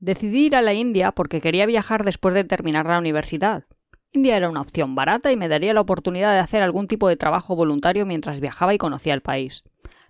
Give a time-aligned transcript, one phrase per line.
[0.00, 3.64] Decidí ir a la India porque quería viajar después de terminar la universidad.
[4.12, 7.18] India era una opción barata y me daría la oportunidad de hacer algún tipo de
[7.18, 9.62] trabajo voluntario mientras viajaba y conocía el país.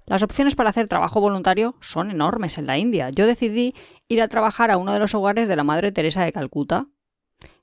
[0.07, 3.11] Las opciones para hacer trabajo voluntario son enormes en la India.
[3.11, 3.75] Yo decidí
[4.07, 6.87] ir a trabajar a uno de los hogares de la Madre Teresa de Calcuta.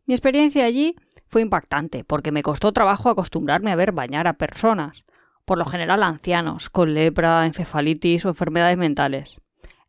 [0.06, 0.96] Mi experiencia allí
[1.28, 5.06] fue impactante porque me costó trabajo acostumbrarme a ver bañar a personas,
[5.46, 9.38] por lo general ancianos, con lepra, encefalitis o enfermedades mentales.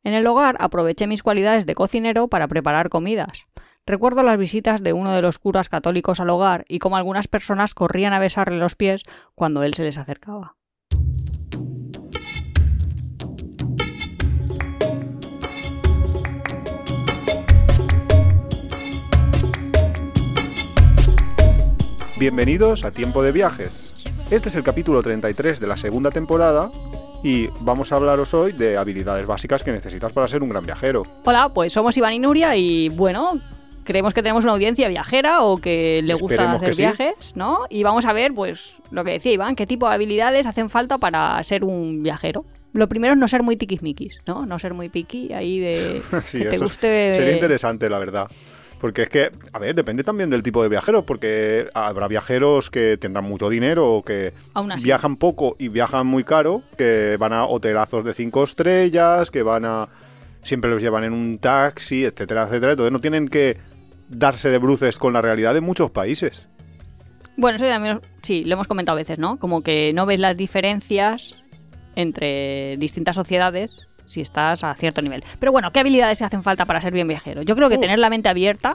[0.04, 3.46] En el hogar aproveché mis cualidades de cocinero para preparar comidas.
[3.84, 7.74] Recuerdo las visitas de uno de los curas católicos al hogar y cómo algunas personas
[7.74, 9.02] corrían a besarle los pies
[9.34, 10.54] cuando él se les acercaba.
[22.18, 23.95] Bienvenidos a Tiempo de Viajes.
[24.30, 26.70] Este es el capítulo 33 de la segunda temporada
[27.22, 31.04] y vamos a hablaros hoy de habilidades básicas que necesitas para ser un gran viajero.
[31.24, 33.40] Hola, pues somos Iván y Nuria y bueno,
[33.84, 36.82] creemos que tenemos una audiencia viajera o que le gusta Esperemos hacer sí.
[36.82, 37.60] viajes, ¿no?
[37.70, 40.98] Y vamos a ver, pues, lo que decía Iván, qué tipo de habilidades hacen falta
[40.98, 42.45] para ser un viajero.
[42.74, 44.45] Lo primero es no ser muy tiquismiquis, ¿no?
[44.45, 47.15] No ser muy piqui ahí de Sí, que te guste...
[47.16, 48.28] Sería interesante, la verdad.
[48.80, 52.96] Porque es que, a ver, depende también del tipo de viajero, porque habrá viajeros que
[52.96, 54.32] tendrán mucho dinero o que
[54.80, 59.65] viajan poco y viajan muy caro, que van a hotelazos de cinco estrellas, que van
[59.65, 59.88] a...
[60.43, 62.73] siempre los llevan en un taxi, etcétera, etcétera.
[62.73, 63.59] Entonces no tienen que
[64.09, 66.47] darse de bruces con la realidad de muchos países.
[67.37, 69.38] Bueno, eso también, sí, lo hemos comentado a veces, ¿no?
[69.38, 71.43] Como que no ves las diferencias
[71.97, 75.22] entre distintas sociedades si estás a cierto nivel.
[75.38, 77.42] Pero bueno, ¿qué habilidades se hacen falta para ser bien viajero?
[77.42, 78.75] Yo creo que tener la mente abierta,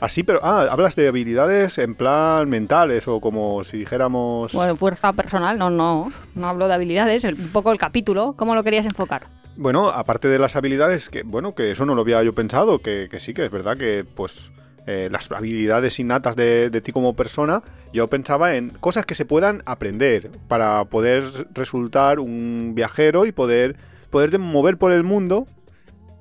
[0.00, 0.40] Así, pero...
[0.42, 4.52] Ah, hablas de habilidades en plan mentales o como si dijéramos...
[4.52, 8.64] bueno, fuerza personal, no, no, no hablo de habilidades, un poco el capítulo, ¿cómo lo
[8.64, 9.28] querías enfocar?
[9.56, 13.08] Bueno, aparte de las habilidades, que bueno, que eso no lo había yo pensado, que,
[13.10, 14.50] que sí, que es verdad que pues
[14.86, 19.24] eh, las habilidades innatas de, de ti como persona, yo pensaba en cosas que se
[19.24, 23.76] puedan aprender para poder resultar un viajero y poder
[24.14, 25.46] poderte mover por el mundo,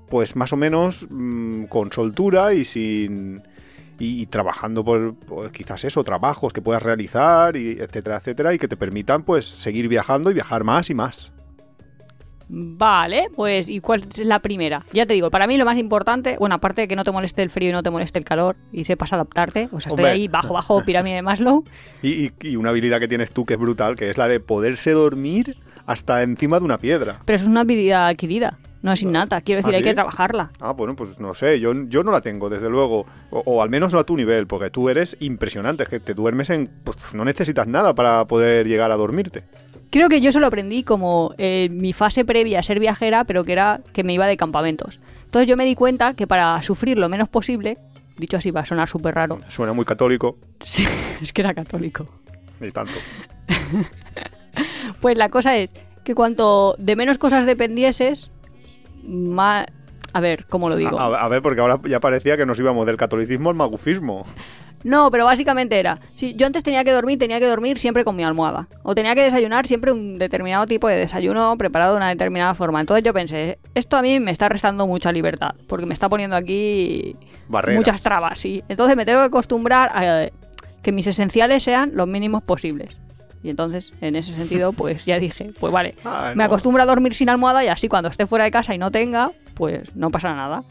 [0.09, 3.41] pues más o menos mm, con soltura y sin
[3.99, 8.57] y, y trabajando por, por quizás eso, trabajos que puedas realizar y etcétera, etcétera, y
[8.57, 11.31] que te permitan pues seguir viajando y viajar más y más.
[12.55, 14.83] Vale, pues ¿y cuál es la primera?
[14.91, 17.41] Ya te digo, para mí lo más importante, bueno, aparte de que no te moleste
[17.41, 20.11] el frío y no te moleste el calor y sepas adaptarte, o sea, estoy Hombre.
[20.11, 21.63] ahí bajo, bajo, pirámide de Maslow,
[22.03, 24.39] Y, y- y una habilidad que tienes tú que es brutal, que es la de
[24.39, 25.55] poderse dormir
[25.85, 27.19] hasta encima de una piedra.
[27.25, 30.51] pero eso es una habilidad adquirida, no es innata, quiero decir, ¿Ah, hay que trabajarla.
[30.59, 33.05] Ah, bueno, pues no sé, yo, yo no la tengo, desde luego.
[33.31, 36.13] O, o al menos no a tu nivel, porque tú eres impresionante, es que te
[36.13, 36.69] duermes en...
[36.83, 39.43] Pues no necesitas nada para poder llegar a dormirte.
[39.89, 43.45] Creo que yo eso lo aprendí como eh, mi fase previa a ser viajera, pero
[43.45, 44.99] que era que me iba de campamentos.
[45.25, 47.77] Entonces yo me di cuenta que para sufrir lo menos posible,
[48.17, 50.85] dicho así va a sonar súper raro, Suena muy católico sí,
[51.21, 52.07] es que era católico,
[52.59, 52.93] y tanto.
[55.01, 55.71] pues la cosa es
[56.03, 58.31] que cuanto de menos cosas dependieses,
[59.07, 59.65] más...
[60.15, 60.99] A ver, ¿cómo lo digo?
[60.99, 64.23] A, a- a ver, porque ahora ya parecía que nos íbamos del catolicismo al magufismo.
[64.83, 68.15] No, pero básicamente era, si yo antes tenía que dormir, tenía que dormir siempre con
[68.17, 68.67] mi almohada.
[68.83, 72.81] O tenía que desayunar siempre un determinado tipo de desayuno preparado de una determinada forma.
[72.81, 76.35] Entonces yo pensé, esto a mí me está restando mucha libertad, porque me está poniendo
[76.35, 77.15] aquí
[77.47, 77.77] Barreras.
[77.79, 78.61] muchas trabas, sí.
[78.67, 80.27] Entonces me tengo que acostumbrar a
[80.83, 82.97] que mis esenciales sean los mínimos posibles.
[83.43, 87.13] Y entonces, en ese sentido, pues ya dije, pues vale, Ah, me acostumbro a dormir
[87.13, 90.33] sin almohada y así cuando esté fuera de casa y no tenga, pues no pasa
[90.33, 90.63] nada.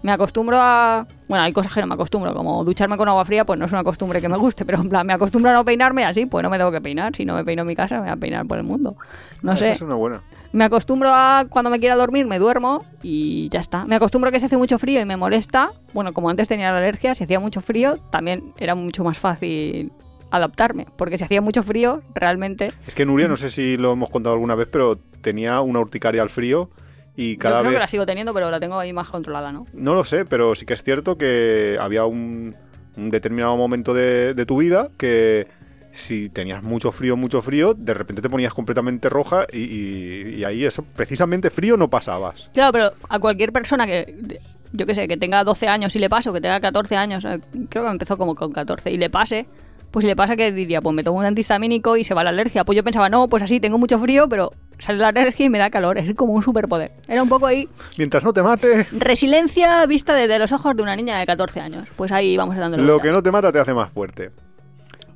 [0.00, 1.06] Me acostumbro a...
[1.26, 3.72] Bueno, hay cosas que no me acostumbro, como ducharme con agua fría, pues no es
[3.72, 6.42] una costumbre que me guste, pero en plan, me acostumbro a no peinarme así, pues
[6.44, 7.16] no me tengo que peinar.
[7.16, 8.96] Si no me peino en mi casa, me voy a peinar por el mundo.
[9.42, 9.70] No Ah, esa sé.
[9.72, 10.20] Es una buena.
[10.52, 13.84] Me acostumbro a cuando me quiera dormir, me duermo y ya está.
[13.86, 15.72] Me acostumbro a que si hace mucho frío y me molesta.
[15.92, 19.90] Bueno, como antes tenía la alergia, si hacía mucho frío, también era mucho más fácil
[20.30, 20.86] adaptarme.
[20.96, 24.34] Porque si hacía mucho frío, realmente Es que Nuria, no sé si lo hemos contado
[24.34, 26.70] alguna vez, pero tenía una urticaria al frío
[27.16, 27.76] y yo cada creo vez...
[27.78, 29.64] que la sigo teniendo, pero la tengo ahí más controlada, ¿no?
[29.74, 32.54] No lo sé, pero sí que es cierto que había un,
[32.96, 35.48] un determinado momento de, de tu vida que
[35.90, 40.44] si tenías mucho frío, mucho frío, de repente te ponías completamente roja y, y- y
[40.44, 42.50] ahí eso, precisamente frío no pasabas.
[42.52, 44.38] Claro, pero a cualquier persona que,
[44.72, 47.24] yo qué sé, que tenga 12 años y le pase, o que tenga 14 años,
[47.24, 49.46] eh, creo que empezó como con 14, y le pase,
[49.90, 52.30] pues si le pasa que diría, pues me tomo un antihistamínico y se va la
[52.30, 52.64] alergia.
[52.64, 55.58] Pues yo pensaba, no, pues así, tengo mucho frío, pero sale la alergia y me
[55.58, 55.96] da calor.
[55.98, 56.92] Es como un superpoder.
[57.08, 60.94] Era un poco ahí Mientras no te mate, resiliencia vista desde los ojos de una
[60.94, 61.88] niña de 14 años.
[61.96, 64.30] Pues ahí vamos dándole lo que no te mata te hace más fuerte.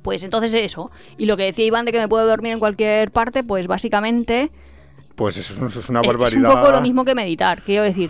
[0.01, 0.91] Pues entonces eso.
[1.17, 4.51] Y lo que decía Iván de que me puedo dormir en cualquier parte, pues básicamente
[5.15, 6.27] Pues eso, es- una barbaridad.
[6.49, 7.61] es un poco lo mismo que meditar.
[7.61, 8.09] Quiero decir,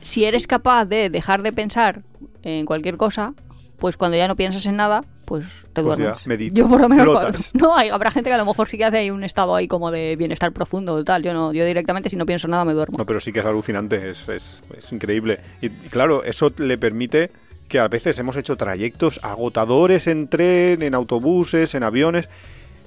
[0.00, 2.02] si eres capaz de dejar de pensar
[2.42, 3.34] en cualquier cosa,
[3.78, 6.52] pues cuando ya no piensas en nada, pues te Pues duermes.
[6.52, 8.98] yo por lo menos no hay, habrá gente que a lo mejor sí que hace
[8.98, 11.22] ahí un estado ahí como de bienestar profundo o tal.
[11.22, 12.96] Yo no, yo directamente si no pienso nada me duermo.
[12.98, 15.40] No, pero sí que es alucinante, es, es- es increíble.
[15.60, 17.30] Y, y claro, eso le permite
[17.68, 22.28] que a veces hemos hecho trayectos agotadores en tren, en autobuses, en aviones.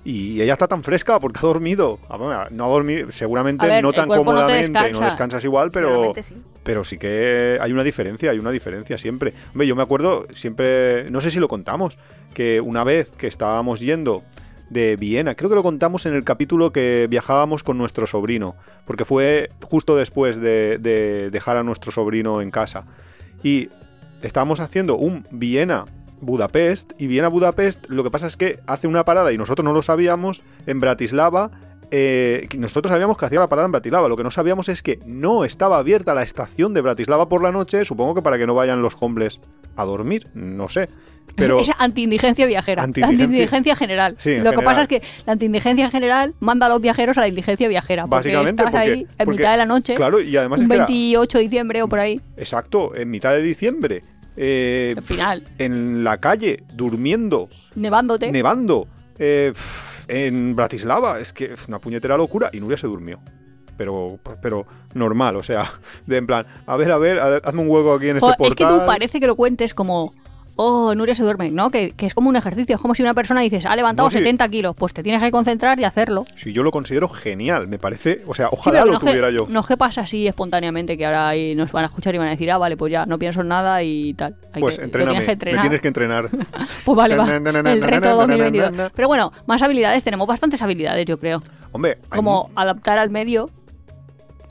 [0.09, 1.99] Y ella está tan fresca porque ha dormido.
[2.09, 5.03] Ah, No ha dormido, seguramente ver, no tan no cómodamente, no, descansa.
[5.03, 6.33] descansas igual, pero, sí.
[6.63, 9.33] pero sí que hay una diferencia, hay una diferencia siempre.
[9.51, 11.97] Hombre, yo me acuerdo siempre, no sé si lo contamos,
[12.33, 14.23] que una vez que estábamos yendo
[14.69, 18.55] de Viena, creo que lo contamos en el capítulo que viajábamos con nuestro sobrino,
[18.85, 22.85] porque fue justo después de, de dejar a nuestro sobrino en casa.
[23.43, 23.67] Y
[24.21, 25.83] estábamos haciendo un Viena
[26.21, 29.73] Budapest y Viena Budapest lo que pasa es que hace una parada y nosotros no
[29.73, 31.51] lo sabíamos en Bratislava
[31.91, 34.99] eh, nosotros sabíamos que hacía la parada en Bratislava lo que no sabíamos es que
[35.05, 38.55] no estaba abierta la estación de Bratislava por la noche supongo que para que no
[38.55, 39.39] vayan los hombres
[39.75, 40.89] a dormir no sé
[41.35, 42.81] pero es anti-indigencia viajera.
[42.83, 44.15] Anti-indigencia- Anti-indigencia general.
[44.17, 47.21] Sí, Lo que pasa es que la anti-indigencia en general manda a los viajeros a
[47.21, 48.03] la indigencia viajera.
[48.03, 50.65] Porque básicamente estás porque, ahí en porque- mitad de la noche, claro y además un
[50.65, 54.03] es que era- 28 de diciembre o por ahí, exacto en mitad de diciembre
[54.37, 58.31] eh, al final, en la calle durmiendo nevándote.
[58.31, 58.87] nevando
[59.19, 59.51] eh,
[60.07, 61.19] en Bratislava.
[61.19, 62.49] Es que es una puñetera locura.
[62.53, 63.19] Y Nuria se durmió.
[63.77, 65.71] Pero, pero normal, o sea,
[66.07, 68.31] de en plan, a ver, a ver, ha- hazme un hueco aquí en este Jo,
[68.31, 68.79] es que portal.
[68.79, 70.15] tú parece que lo cuentes como,
[70.57, 71.69] oh, Nuria se duerme, ¿no?
[71.71, 74.11] Que, que es como un ejercicio, es como si una persona dices, ha levantado No,
[74.11, 74.17] sí.
[74.17, 76.25] 70 kilos, pues te tienes que concentrar y hacerlo.
[76.35, 79.05] Si yo lo considero genial, me parece, o sea, Sí, ojalá lo no es que-
[79.07, 79.45] tuviera yo.
[79.49, 82.27] No es que pasa así espontáneamente, que ahora ahí nos van a escuchar y van
[82.27, 84.35] a decir, ah, vale, pues ya, no pienso en nada y tal.
[84.53, 86.29] Hay pues que, entréname, tienes que me tienes que entrenar.
[86.85, 87.23] Pues vale, va.
[87.35, 88.71] El reto na, na, na, 2022.
[88.71, 88.89] na, na.
[88.95, 91.41] Pero bueno, más habilidades, tenemos bastantes habilidades, yo creo.
[91.71, 93.49] Hombre, hay Como mu- adaptar al medio.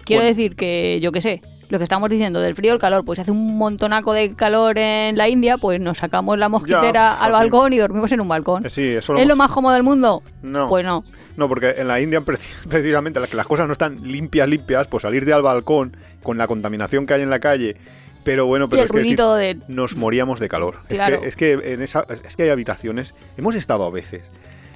[0.05, 0.37] Quiero Bueno.
[0.37, 3.23] decir que, yo qué sé, lo que estamos diciendo del frío al calor, pues si
[3.23, 7.33] hace un montonaco de calor en la India, pues nos sacamos la mosquitera Ya, al
[7.33, 8.65] balcón y dormimos en un balcón.
[8.65, 10.23] eh, sí, eso ¿Es lo más cómodo del mundo?
[10.43, 11.03] No, Pues no.
[11.37, 14.87] no, porque en la India preci- precisamente las que las cosas no están limpias, limpias,
[14.87, 17.77] pues salir de al balcón con la contaminación que hay en la calle.
[18.23, 19.59] Pero bueno, pero es que de...
[19.69, 20.81] nos moríamos de calor.
[20.89, 21.21] Es Claro.
[21.21, 23.15] que- Es que, en esa, es que hay habitaciones.
[23.37, 24.25] Hemos estado a veces.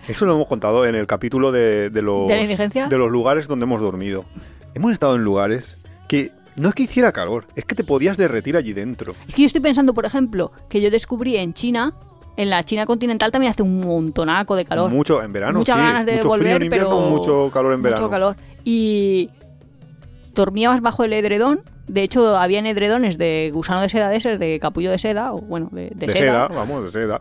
[0.07, 2.87] Eso lo hemos contado en el capítulo de, de los, ¿De la indigencia?
[2.87, 4.25] de los lugares donde hemos dormido.
[4.75, 8.57] Hemos estado en lugares que no es que hiciera calor, es que te podías derretir
[8.57, 9.15] allí dentro.
[9.29, 11.95] Es que yo estoy pensando, por ejemplo, que yo descubrí en China,
[12.37, 14.91] en la China continental también hace un montonaco de calor.
[14.91, 15.81] Mucho en verano, Muchas sí.
[15.83, 18.03] ganas de mucho volver, frío en invierno, pero mucho calor en verano.
[18.03, 18.37] Mucho calor.
[18.65, 19.31] Y
[20.35, 21.63] dormíamos bajo el edredón.
[21.89, 25.39] De hecho, habían edredones de gusano de seda de ese, de capullo de seda, o
[25.41, 26.47] bueno, de, de De seda.
[26.47, 27.21] seda, vamos, de seda.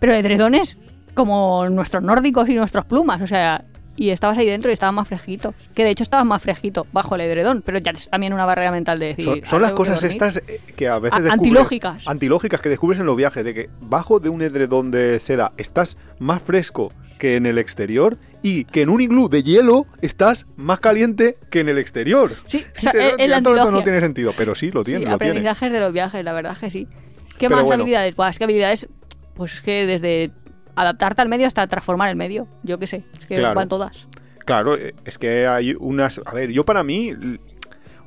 [0.00, 0.76] Pero edredones
[1.14, 3.64] como nuestros nórdicos y nuestros plumas, o sea,
[3.96, 5.54] y estabas ahí dentro y estabas más fresquito.
[5.74, 8.72] Que de hecho estabas más fresquito bajo el edredón, pero ya es también una barrera
[8.72, 9.24] mental de decir.
[9.24, 10.12] Son, "Ah, son las que cosas dormir".
[10.22, 12.08] estas eh, que a veces A- antilógicas.
[12.08, 15.96] Antilógicas que descubres en los viajes, de que bajo de un edredón de seda estás
[16.18, 20.80] más fresco que en el exterior y que en un iglú de hielo estás más
[20.80, 22.32] caliente que en el exterior.
[22.46, 23.84] Sí, o sea, la "Ya, todo esto no antilogia".
[23.84, 25.30] tiene sentido, pero sí, lo Sí, tiene, lo tiene.
[25.32, 26.88] aprendizajes de los viajes, la verdad es que sí.
[27.38, 27.82] ¿Qué Pero más bueno.
[27.82, 28.16] habilidades?
[28.16, 28.88] Buah, es que habilidades,
[29.34, 30.30] pues es que desde
[30.76, 33.54] adaptarte al medio hasta transformar el medio, yo qué sé, es que Claro.
[33.54, 34.06] van todas.
[34.44, 36.20] Claro, es que hay unas...
[36.24, 37.12] A ver, yo para mí,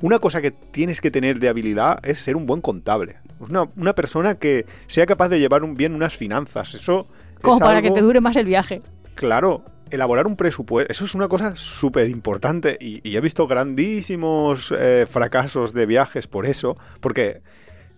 [0.02, 3.16] una cosa que tienes que tener de habilidad es ser un buen contable.
[3.38, 6.74] Una, una persona que sea capaz de llevar un- bien unas finanzas.
[6.74, 7.08] Eso
[7.40, 8.82] Como es para algo- que te dure más el viaje.
[9.14, 14.74] Claro, elaborar un presupuesto, eso es una cosa súper importante y, y he visto grandísimos
[14.78, 17.40] eh, fracasos de viajes por eso, porque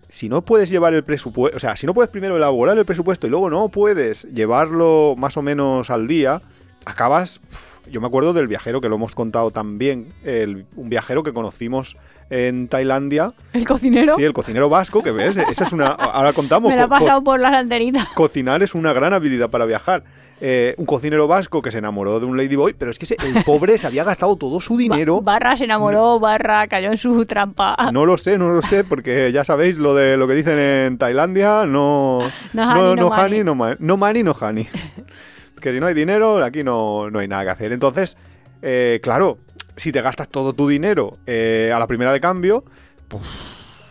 [0.09, 3.27] si no puedes llevar el presupuesto, o sea, si no puedes primero elaborar el presupuesto
[3.27, 6.41] y luego no puedes llevarlo más o menos al día,
[6.85, 7.39] acabas...
[7.89, 11.97] Yo me acuerdo del viajero que lo hemos contado también, el, un viajero que conocimos
[12.29, 14.15] en Tailandia, ¿El cocinero?
[14.15, 15.87] sí, el cocinero vasco, que ves, esa es una...
[15.87, 16.69] Ahora contamos...
[16.71, 18.07] Me la ha pasado por las antenitas.
[18.15, 20.03] cocinar es una gran habilidad para viajar.
[20.41, 23.43] Eh, un cocinero vasco que se enamoró de un ladyboy, pero es que ese- el
[23.43, 25.19] pobre se había gastado todo su dinero.
[25.21, 27.75] Ba- barra se enamoró, Barra cayó en su trampa.
[27.91, 30.97] No lo sé, no lo sé, porque ya sabéis lo de lo que dicen en
[30.97, 32.19] Tailandia, no
[32.53, 33.25] No honey, no money.
[33.25, 34.67] honey, no, ma- no money, no honey.
[35.59, 37.71] que si no hay dinero, aquí no, no hay nada que hacer.
[37.73, 38.15] Entonces,
[38.61, 39.39] eh, claro,
[39.79, 42.63] si te gastas todo tu dinero eh, a la primera de cambio,
[43.07, 43.23] pues,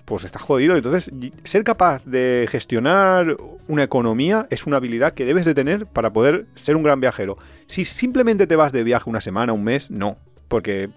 [0.04, 0.76] pues estás jodido.
[0.76, 1.10] Entonces,
[1.44, 6.46] ser capaz de gestionar una economía es una habilidad que debes de tener para poder
[6.54, 7.38] ser un gran viajero.
[7.66, 10.16] Si simplemente te vas de viaje una semana, un mes, no.
[10.48, 10.88] Porque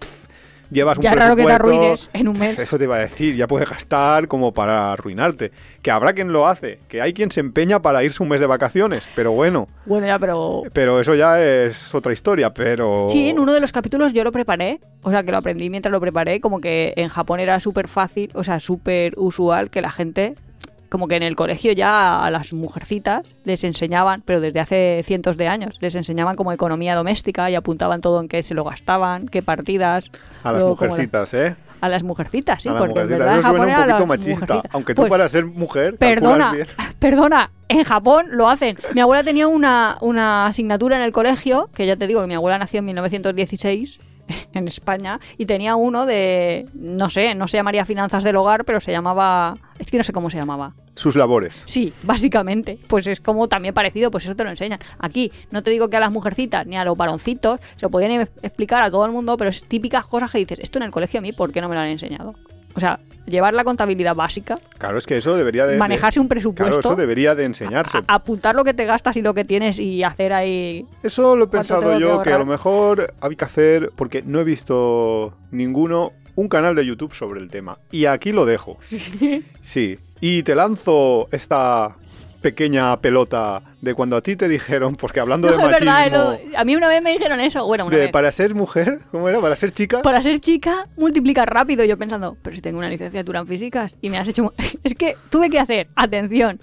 [0.72, 2.58] llevas un Ya raro que te arruines en un mes.
[2.58, 5.52] Eso te iba a decir, ya puedes gastar como para arruinarte.
[5.82, 8.46] Que habrá quien lo hace, que hay quien se empeña para irse un mes de
[8.46, 10.62] vacaciones, pero bueno, Bueno, ya, pero...
[10.72, 13.06] pero eso ya es otra historia, pero...
[13.10, 15.92] Sí, en uno de los capítulos yo lo preparé, o sea, que lo aprendí mientras
[15.92, 19.90] lo preparé, como que en Japón era súper fácil, o sea, súper usual que la
[19.90, 20.34] gente,
[20.92, 25.38] como que en el colegio ya a las mujercitas les enseñaban, pero desde hace cientos
[25.38, 29.26] de años, les enseñaban como economía doméstica y apuntaban todo en qué se lo gastaban,
[29.26, 30.04] qué partidas.
[30.44, 31.56] A las la- mujercitas, ¿eh?
[31.80, 33.18] A las mujercitas, sí, a porque en mujercitas.
[33.18, 34.30] verdad en Eso suena un poquito machista.
[34.46, 34.74] mujercitas.
[34.74, 36.66] Aunque tú Pues, para ser mujer Perdona, bien.
[36.98, 38.76] perdona, en Japón lo hacen.
[38.94, 42.34] Mi abuela tenía una, una asignatura en el colegio, que ya te digo que mi
[42.34, 43.98] abuela nació en 1916
[44.52, 48.80] en España, y tenía uno de, no sé, no se llamaría finanzas del hogar, pero
[48.80, 50.74] se llamaba, es que no sé cómo se llamaba.
[50.94, 51.62] Sus labores.
[51.64, 54.78] Sí, básicamente, pues es como también parecido, pues eso te lo enseñan.
[54.98, 58.28] Aquí, no te digo que a las mujercitas ni a los varoncitos se lo podían
[58.42, 61.18] explicar a todo el mundo, pero es típicas cosas que dices, esto en el colegio
[61.18, 62.34] a mí, ¿por qué no me lo han enseñado?
[62.74, 65.74] O sea, llevar la contabilidad básica, Claro, es que eso debería de...
[65.74, 66.64] de- manejarse un presupuesto.
[66.64, 67.98] Claro, eso debería de enseñarse.
[67.98, 70.84] a- apuntar lo que te gastas y lo que tienes y hacer ahí.
[71.02, 74.40] Eso lo he ¿Cuánto pensado yo, que a lo mejor hay que hacer, porque no
[74.40, 77.78] he visto ninguno, un canal de YouTube sobre el tema.
[77.90, 78.78] Y aquí lo dejo.
[79.62, 79.98] Sí.
[80.20, 81.96] Y te lanzo esta
[82.42, 86.58] pequeña pelota de cuando a ti te dijeron, porque hablando No, de machismo, verdad, lo-
[86.58, 87.64] a mí una vez me dijeron eso.
[87.66, 88.10] Bueno, una de vez.
[88.12, 89.40] para ser mujer, ¿cómo era?
[89.40, 90.02] Para ser chica.
[90.02, 91.84] Para ser chica, multiplica rápido.
[91.84, 94.52] Yo pensando, pero si tengo una licenciatura en físicas y me has hecho.
[94.84, 96.60] Es que tuve que hacer, atención,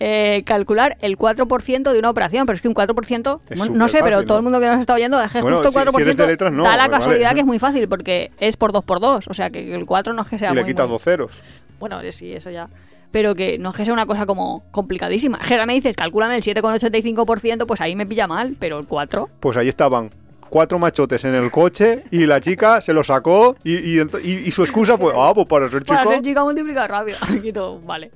[0.00, 3.88] eh, calcular el 4% de una operación, pero es que un 4%, Es bueno, no
[3.88, 5.90] sé, pero todo el mundo que nos está oyendo, es que Bueno, justo el si-
[5.90, 6.90] 4% si eres de letras, no, da la vale.
[6.92, 9.84] casualidad que es muy fácil, porque es por 2 por 2 o sea que el
[9.86, 11.32] 4 no es que sea y le muy, quitas muy- dos ceros.
[11.80, 12.68] Bueno, eh, sí, eso ya.
[13.10, 15.38] Pero que no es que sea una cosa como complicadísima.
[15.38, 19.28] Ahora me dices, calculame el 7,85%, pues ahí me pilla mal, pero el 4.
[19.40, 20.10] Pues ahí estaban
[20.50, 24.62] cuatro machotes en el coche y la chica se lo sacó y, y y- su
[24.62, 25.94] excusa fue, ah, pues para ser chico.
[25.94, 27.18] Para ser chica multiplica rápido.
[27.30, 28.10] Aquí todo, vale.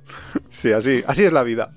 [0.50, 1.70] Sí, así, así es la vida.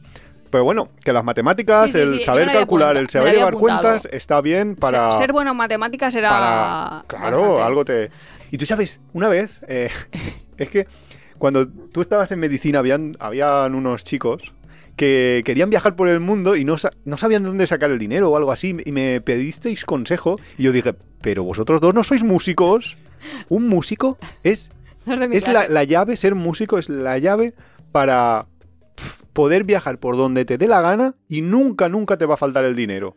[0.50, 3.82] Pero bueno, que las matemáticas, Sí, sí, el sí, saber calcular, el saber llevar apuntado.
[3.82, 5.12] cuentas está bien para...
[5.12, 6.30] Ser, ser bueno en matemáticas era.
[6.30, 7.64] para- claro, bastante.
[7.64, 8.12] algo te...
[8.52, 9.90] Y tú sabes, una vez, eh,
[10.58, 10.86] es que
[11.38, 14.54] cuando tú estabas en medicina habían, habían unos chicos
[14.96, 18.00] que querían viajar por el mundo y no, sa- no sabían de dónde sacar el
[18.00, 22.04] dinero o algo así y me pedisteis consejo y yo dije, pero vosotros dos no
[22.04, 22.96] sois músicos.
[23.50, 24.70] Un músico es
[25.06, 27.54] No es la, la llave, ser músico es la llave
[27.92, 28.48] para
[29.34, 32.64] poder viajar por donde te dé la gana y nunca, nunca te va a faltar
[32.66, 33.16] el dinero.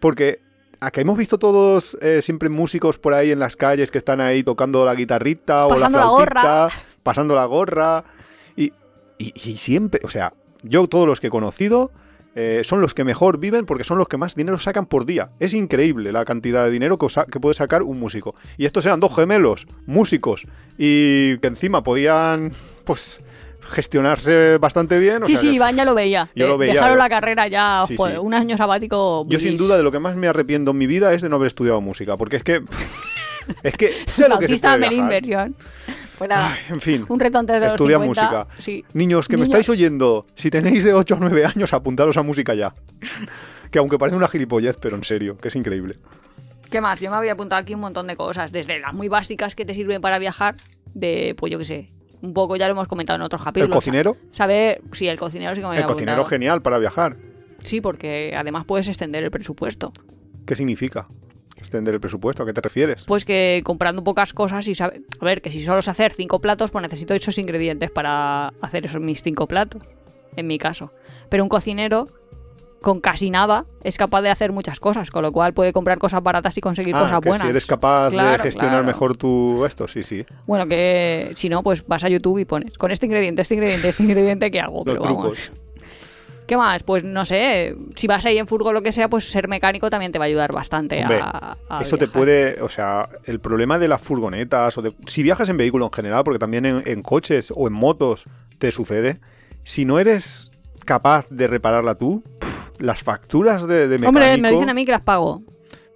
[0.00, 0.40] Porque
[0.80, 4.42] acá hemos visto todos eh, siempre músicos por ahí en las calles que están ahí
[4.42, 6.68] tocando la guitarrita o la flautita.
[7.02, 8.04] Pasando la gorra.
[8.56, 8.72] Y,
[9.18, 10.32] y- y siempre, o sea,
[10.62, 11.90] yo todos los que he conocido
[12.34, 15.28] eh, son los que mejor viven porque son los que más dinero sacan por día.
[15.38, 18.34] Es increíble la cantidad de dinero que, que puede sacar un músico.
[18.56, 20.44] Y estos eran dos gemelos, músicos,
[20.78, 22.52] y que encima podían,
[22.84, 23.20] pues,
[23.60, 25.22] gestionarse bastante bien.
[25.22, 26.30] o Sí, sea sí, Iván ya lo veía.
[26.34, 28.20] Yo lo Eh, veía, Dejaron la carrera ya, Sí, joder, sí.
[28.24, 29.26] un año sabático.
[29.28, 31.36] Yo sin duda de lo que más me arrepiento en mi vida es de no
[31.36, 32.62] haber estudiado música, porque es que...
[33.64, 35.52] Es que sé lo que se puede.
[36.22, 37.04] Fuera Ay, en fin.
[37.08, 38.22] un reto antes de los Estudia 50.
[38.22, 38.46] música.
[38.60, 38.84] Sí.
[38.94, 42.54] Niños que me estáis oyendo, si tenéis de 8 o 9 años, apuntaros a música
[42.54, 42.74] ya.
[43.72, 45.96] Que aunque parece una gilipollez, pero en serio, que es increíble.
[46.70, 47.00] ¿Qué más?
[47.00, 49.72] Yo me había apuntado aquí un montón de cosas, desde las muy básicas que te
[49.74, 50.56] sirven para viajar,
[50.92, 51.88] de, pues yo qué sé,
[52.20, 53.74] un poco ya lo hemos comentado en otros ¿El capítulos.
[53.74, 54.14] cocinero?
[54.30, 56.28] Saber, sí, el cocinero sí que me había El cocinero apuntado.
[56.28, 57.16] genial para viajar.
[57.62, 59.92] Sí, porque además puedes extender el presupuesto.
[60.46, 61.06] ¿Qué significa?
[61.62, 63.04] Extender el presupuesto, ¿a qué te refieres?
[63.04, 66.40] Pues que comprando pocas cosas y sabe, a ver, que si solo sé hacer cinco
[66.40, 69.82] platos, pues necesito esos ingredientes para hacer esos mis cinco platos,
[70.36, 70.92] en mi caso.
[71.28, 72.04] Pero un cocinero
[72.82, 76.20] con casi nada es capaz de hacer muchas cosas, con lo cual puede comprar cosas
[76.20, 77.46] baratas y conseguir Ah, cosas que buenas.
[77.46, 78.84] si eres capaz de gestionar claro.
[78.84, 80.26] mejor tu esto, sí, sí.
[80.46, 83.88] Bueno, que si no, pues vas a YouTube y pones con este ingrediente, este ingrediente,
[83.88, 84.82] este ingrediente, ¿qué hago?
[84.84, 85.38] Los Pero vamos.
[86.52, 86.82] ¿Qué más?
[86.82, 89.88] Pues no sé, si vas ahí en furgo o lo que sea, pues ser mecánico
[89.88, 93.40] también te va a ayudar bastante Hombre, a, a Eso te puede, o sea, el
[93.40, 96.82] problema de las furgonetas o de si viajas en vehículo en general, porque también en,
[96.84, 98.24] en coches o en motos
[98.58, 99.18] te sucede,
[99.62, 100.50] si no eres
[100.84, 102.22] capaz de repararla tú,
[102.78, 105.40] las facturas de, de mecánico, Hombre, me dicen a mí que las pago.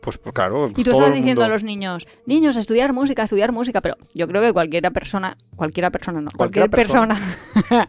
[0.01, 3.53] pues, pues claro, Y tú estás diciendo mundo- a los niños, niños, estudiar música, estudiar
[3.53, 7.21] música, pero yo creo que cualquiera persona, cualquiera persona no, cualquier persona,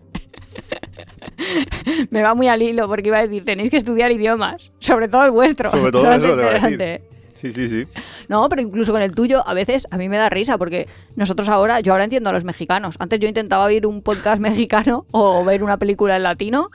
[2.12, 5.26] me va muy al hilo porque iba a decir, tenéis que estudiar idiomas, sobre todo
[5.26, 5.72] el vuestro.
[5.72, 6.72] Sobre todo eso te iba a decir.
[6.72, 7.18] interesante.
[7.40, 7.84] Sí, sí, sí.
[8.30, 11.48] No, pero incluso con el tuyo, a veces a mí me da risa porque nosotros
[11.50, 12.96] ahora, yo ahora entiendo a los mexicanos.
[12.98, 16.70] Antes yo intentaba oír un podcast mexicano o ver una película en latino.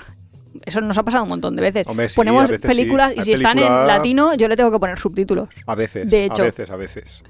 [0.64, 1.86] Eso nos ha pasado un montón de veces.
[1.88, 3.20] Hombre, sí, Ponemos veces películas sí.
[3.20, 5.48] y si están en latino, yo le tengo que poner subtítulos.
[5.66, 6.42] A veces, De hecho.
[6.42, 7.22] a veces, a veces.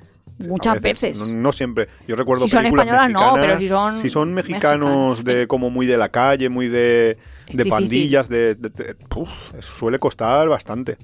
[0.49, 1.16] Muchas veces.
[1.16, 1.16] veces.
[1.18, 1.88] No, no siempre.
[2.06, 3.34] Yo recuerdo Si son películas no, mexicanas.
[3.40, 5.25] pero si son si son mexicanos, mexicanos.
[5.25, 7.18] de como muy de la calle, muy de,
[7.52, 10.96] de pandillas, de, de- de- uf, eso suele costar bastante.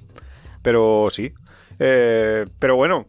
[0.61, 1.31] Pero sí.
[1.79, 3.07] Eh, pero bueno,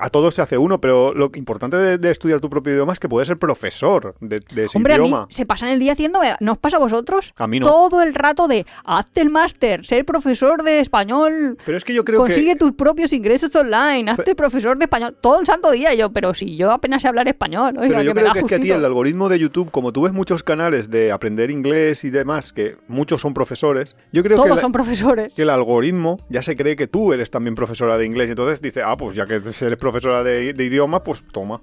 [0.00, 2.98] a todos se hace uno, pero lo importante de, de estudiar tu propio idioma es
[3.00, 5.26] que puedes ser profesor de, de ese Hombre, a mí idioma.
[5.30, 7.32] se pasan el día haciendo, ¿no os pasa a vosotros?
[7.36, 7.66] A mí no.
[7.66, 12.04] Todo el rato de, hazte el máster, ser profesor de español, Pero es que yo
[12.04, 12.56] creo consigue que...
[12.56, 15.94] tus propios ingresos online, hazte profesor de español, todo el santo día.
[15.94, 18.44] Yo, pero si yo apenas sé hablar español, oiga, Pero yo que creo que es
[18.46, 22.04] que a ti el algoritmo de YouTube, como tú ves muchos canales de aprender inglés
[22.04, 25.32] y demás, que muchos son profesores, yo creo que, Todos la- son profesores.
[25.34, 28.28] que el algoritmo ya se cree que tú eres también profesora de inglés.
[28.28, 31.60] Y entonces dice, ah, pues ya que eres profesora de, de idioma, pues toma.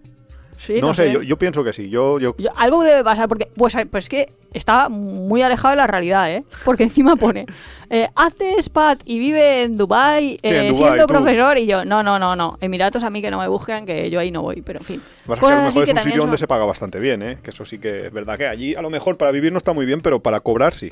[0.57, 1.87] Sí, no, sé, Yo, yo pienso que sí.
[1.89, 5.85] Yo, yo, Yo- algo debe pasar, porque pues, pues que está muy alejado de la
[5.85, 6.43] realidad, ¿eh?
[6.65, 7.45] Porque encima pone,
[7.91, 11.13] eh, hace SPAT y vive en Dubai Sí, en eh, siendo tú.
[11.13, 14.09] profesor, y yo, no, no, no, no, Emiratos a mí que no me busquen, que
[14.09, 15.01] yo ahí no voy, pero en fin.
[15.27, 17.37] Vas a lo mejor es un sitio donde se paga bastante bien, ¿eh?
[17.43, 19.73] Que eso sí que es verdad que allí a lo mejor para vivir no está
[19.73, 20.91] muy bien, pero para cobrar sí.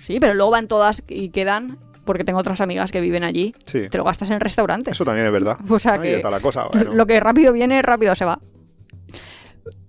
[0.00, 3.88] Sí, pero luego van todas y quedan, porque tengo otras amigas que viven allí, Sí.
[3.88, 4.92] te lo gastas en restaurantes.
[4.92, 5.56] Eso también es verdad.
[5.68, 6.66] O sea Ahí que está la cosa.
[6.72, 6.92] bueno.
[6.94, 8.38] lo que rápido viene, rápido se va.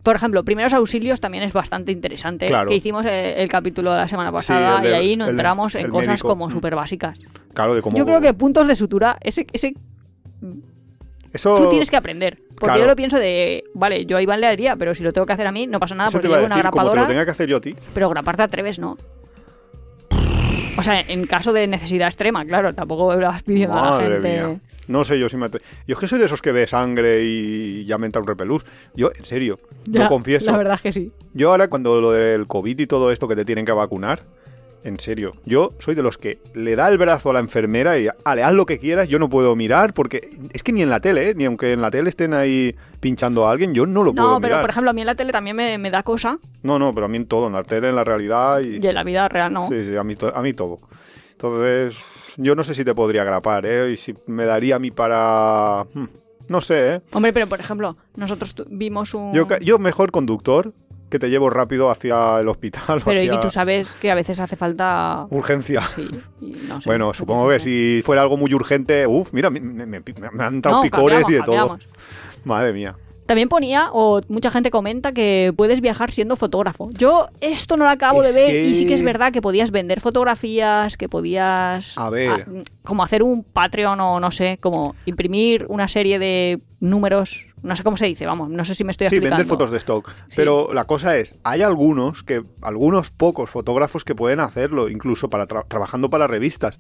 [0.04, 2.48] Por ejemplo, primeros auxilios también es bastante interesante.
[2.48, 2.68] Claro.
[2.70, 6.08] Que hicimos eh, el capítulo de la semana pasada y ahí nos entramos en cosas
[6.10, 6.28] médico.
[6.28, 7.18] como súper básicas.
[7.54, 7.98] Claro, de cómo...
[7.98, 9.74] Yo creo que puntos de sutura, ese, ese
[11.32, 11.58] Eso...
[11.58, 12.38] tú tienes que aprender.
[12.50, 12.80] Porque Claro.
[12.82, 15.34] yo lo pienso de, vale, yo a Iván le haría, pero si lo tengo que
[15.34, 17.08] hacer a mí, no pasa nada eso porque llevo una decir, como te lo grapadora,
[17.08, 17.74] tenga que hacer yo a ti.
[17.94, 18.98] pero grapar te atreves, ¿no?
[20.78, 24.30] O sea, en caso de necesidad extrema, claro, tampoco le vas pidiendo a la gente.
[24.30, 24.60] mía.
[24.88, 25.48] No sé yo si me...
[25.50, 28.66] Yo es que soy de esos que ve sangre y ya me entra un repelús.
[28.96, 30.52] Yo, en serio, Ya, lo confieso.
[30.52, 31.12] La verdad es que sí.
[31.34, 34.22] Yo ahora cuando lo del COVID y todo esto que te tienen que vacunar,
[34.84, 38.08] en serio, yo soy de los que le da el brazo a la enfermera y
[38.26, 41.00] ale, haz lo que quieras, yo no puedo mirar porque es que ni en la
[41.00, 41.36] tele, ¿eh?
[41.36, 44.42] ni aunque en la tele estén ahí pinchando a alguien, yo no lo puedo No,
[44.42, 44.62] pero mirar.
[44.62, 47.06] por ejemplo, a mí en la tele también me, me da cosa No, no, pero
[47.06, 48.78] a mí en todo, en la tele, en la realidad y...
[48.84, 49.68] y en la vida real no.
[49.70, 50.80] Sí, sí, a mí, a mí todo.
[51.32, 51.98] Entonces,
[52.38, 53.92] yo no sé si te podría grapar, ¿eh?
[53.92, 55.86] Y si me daría a mí para...
[55.94, 56.06] hmm,
[56.50, 57.02] No sé, ¿eh?
[57.12, 59.34] Hombre, pero por ejemplo, nosotros vimos un...
[59.62, 60.74] Yo mejor conductor
[61.14, 63.02] que te llevo rápido hacia el hospital.
[63.06, 65.28] pero y tú sabes que a veces hace falta...
[65.30, 65.82] Urgencia.
[65.96, 66.10] Sí,
[66.68, 66.90] no sé.
[66.90, 70.02] Bueno, supongo que si fuera algo muy urgente, uff, mira, me, me- me-
[70.34, 71.94] me han No, picores y de cambiamos, todo.
[72.46, 72.96] Madre mía.
[73.28, 76.90] También ponía, o mucha gente comenta, que puedes viajar siendo fotógrafo.
[76.92, 79.42] Yo esto no lo acabo Es de ver que- y sí que es verdad que
[79.42, 81.94] podías vender fotografías, que podías...
[81.98, 82.46] A ver.
[82.84, 87.84] como hacer un Patreon o no sé, como imprimir una serie de números, no sé
[87.84, 89.38] cómo se dice, vamos, no sé si me estoy Sí, explicando.
[89.40, 90.12] vender fotos de stock.
[90.36, 95.48] Pero la cosa es, hay algunos que, algunos pocos fotógrafos que pueden hacerlo, incluso para
[95.48, 96.78] tra- trabajando para revistas.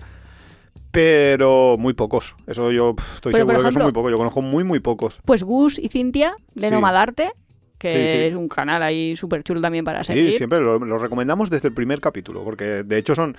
[0.91, 2.35] Pero muy pocos.
[2.45, 4.11] Eso yo estoy Pero, seguro que son muy pocos.
[4.11, 5.19] Yo conozco muy, muy pocos.
[5.25, 6.73] Pues Gus y Cintia, de Sí.
[6.73, 7.31] Nomadarte,
[7.79, 8.17] que Sí, sí.
[8.25, 10.31] es un canal ahí súper chulo también para seguir.
[10.31, 13.35] Sí, siempre lo, lo recomendamos desde el primer capítulo, porque de hecho son,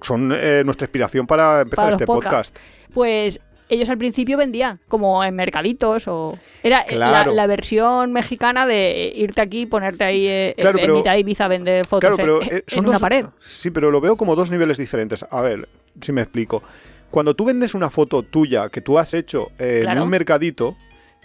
[0.00, 2.52] son eh, nuestra inspiración para empezar Para este podcasts.
[2.52, 2.92] podcast.
[2.92, 6.38] Pues ellos al principio vendían como en mercaditos o...
[6.62, 7.30] Era Claro.
[7.30, 11.20] la, la versión mexicana de irte aquí, ponerte ahí eh, Claro, en pero- mitad de
[11.20, 13.26] Ibiza a vender fotos Claro, pero en, eh, en son una pared.
[13.40, 15.24] Sí, pero lo veo como dos niveles diferentes.
[15.30, 15.68] A ver,
[16.00, 16.62] si me explico.
[17.10, 20.76] Cuando tú vendes una foto tuya que tú has hecho eh, en un mercadito,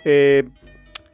[0.05, 0.43] eh,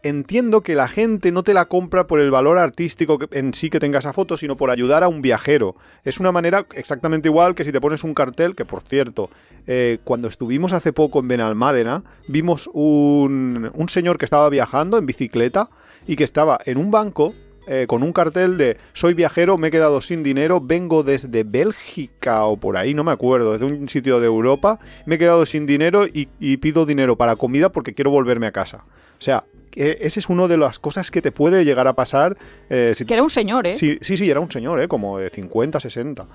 [0.03, 3.79] entiendo que la gente no te la compra por el valor artístico en sí que
[3.79, 5.75] tenga esa foto, sino por ayudar a un viajero.
[6.03, 9.29] Es una manera exactamente igual que si te pones un cartel, que por cierto,
[9.67, 15.05] eh, cuando estuvimos hace poco en Benalmádena, vimos un, un señor que estaba viajando en
[15.05, 15.69] bicicleta
[16.07, 17.33] y que estaba en un banco
[17.67, 22.45] eh, con un cartel de soy viajero, me he quedado sin dinero, vengo desde Bélgica
[22.45, 25.67] o por ahí, no me acuerdo, desde un sitio de Europa, me he quedado sin
[25.67, 28.85] dinero y pido dinero para comida porque quiero volverme a casa.
[29.19, 32.37] O sea, que ese es una de las cosas que te puede llegar a pasar
[32.69, 33.73] eh, si Que era un señor, ¿eh?
[33.73, 34.87] Sí, sí, sí, era un señor, ¿eh?
[34.87, 36.27] como de 50, 60.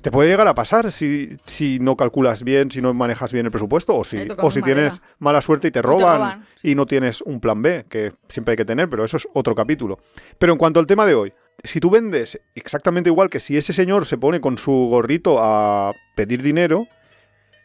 [0.00, 3.52] Te puede llegar a pasar si, si no calculas bien, si no manejas bien el
[3.52, 6.44] presupuesto, o si, Eh, o si tienes mala suerte y te roban.
[6.62, 9.54] y no tienes un plan B, que siempre hay que tener, pero eso es otro
[9.54, 10.00] capítulo.
[10.38, 13.72] Pero en cuanto al tema de hoy, si tú vendes exactamente igual que si ese
[13.72, 16.88] señor se pone con su gorrito a pedir dinero,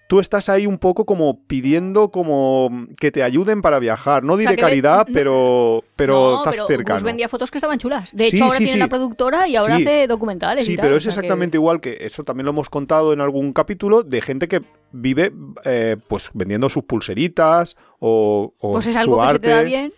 [0.07, 4.23] tú estás ahí un poco como pidiendo como que te ayuden para viajar.
[4.23, 6.95] No diré ve- caridad, pero, pero no, estás pero cercano.
[6.99, 8.09] Gus vendía fotos que estaban chulas.
[8.13, 8.77] De hecho, Sí, ahora sí, tiene sí.
[8.77, 10.63] una productora y ahora hace documentales.
[10.63, 13.11] y Sí, tal, pero o es que- exactamente igual que eso también lo hemos contado
[13.13, 14.61] en algún capítulo de gente que
[14.93, 15.33] vive
[15.65, 19.57] eh, pues vendiendo sus pulseritas o, o Pues es su algo que se te da
[19.57, 19.65] arte.
[19.67, 19.93] bien.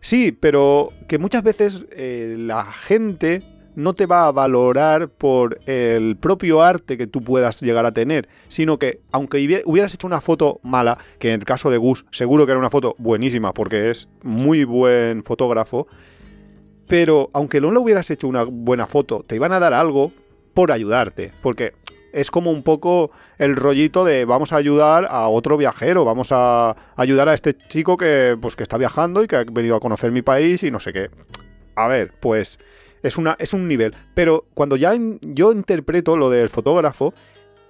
[0.00, 3.42] Sí, pero que muchas veces eh, la gente
[3.80, 8.28] no te va a valorar por el propio arte que tú puedas llegar a tener,
[8.48, 12.04] sino que aunque hubi- hubieras hecho una foto mala, que en el caso de Gus
[12.12, 15.86] seguro que era una foto buenísima porque es muy buen fotógrafo,
[16.86, 20.12] pero aunque no le hubieras hecho una buena foto, te iban a dar algo
[20.54, 21.72] por ayudarte, porque
[22.12, 26.74] es como un poco el rollito de vamos a ayudar a otro viajero, vamos a
[26.96, 30.10] ayudar a este chico que pues que está viajando y que ha venido a conocer
[30.10, 31.10] mi país y no sé qué.
[31.76, 32.58] A ver, pues
[33.02, 37.14] es una es un nivel, pero cuando ya en- yo interpreto lo del fotógrafo,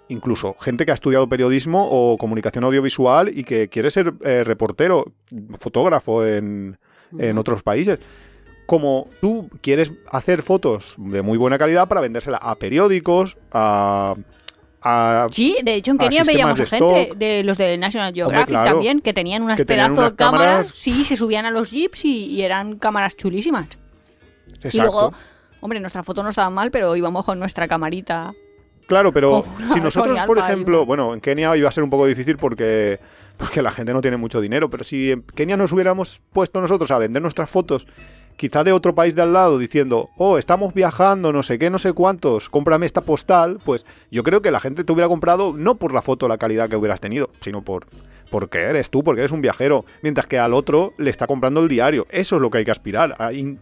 [0.08, 5.12] incluso gente que ha estudiado periodismo o comunicación audiovisual y que quiere ser eh, reportero,
[5.60, 6.78] fotógrafo en,
[7.18, 7.98] en otros países.
[8.66, 14.14] Como tú quieres hacer fotos de muy buena calidad para vendérsela a periódicos, a...
[14.82, 17.16] a- Sí, de hecho en Kenia veíamos a de gente stock.
[17.18, 18.70] de los de National Geographic claro.
[18.74, 22.04] también que tenían unas Que pedazos de cámaras, cámaras- sí, se subían a los jeeps
[22.04, 23.66] y, y eran cámaras chulísimas.
[24.64, 25.12] Y luego,
[25.61, 28.33] hombre, nuestra foto no estaba mal, pero íbamos con nuestra camarita.
[28.87, 32.37] Claro, pero si nosotros, por ejemplo, bueno, en Kenia iba a ser un poco difícil
[32.37, 32.99] porque,
[33.37, 36.90] porque la gente no tiene mucho dinero, pero si en Kenia nos hubiéramos puesto nosotros
[36.90, 37.87] a vender nuestras fotos,
[38.37, 41.79] quizá de otro país de al lado, diciendo, oh, estamos viajando, no sé qué, no
[41.79, 45.77] sé cuántos, cómprame esta postal, pues yo creo que la gente te hubiera comprado no
[45.77, 47.87] por la foto, la calidad que hubieras tenido, sino por
[48.29, 51.68] porque eres tú, porque eres un viajero, mientras que al otro le está comprando el
[51.68, 52.07] diario.
[52.11, 53.14] Eso es lo que hay que aspirar.
[53.18, 53.59] a in-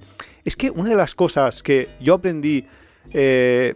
[0.49, 2.65] Es que una de las cosas que yo aprendí
[3.13, 3.75] eh,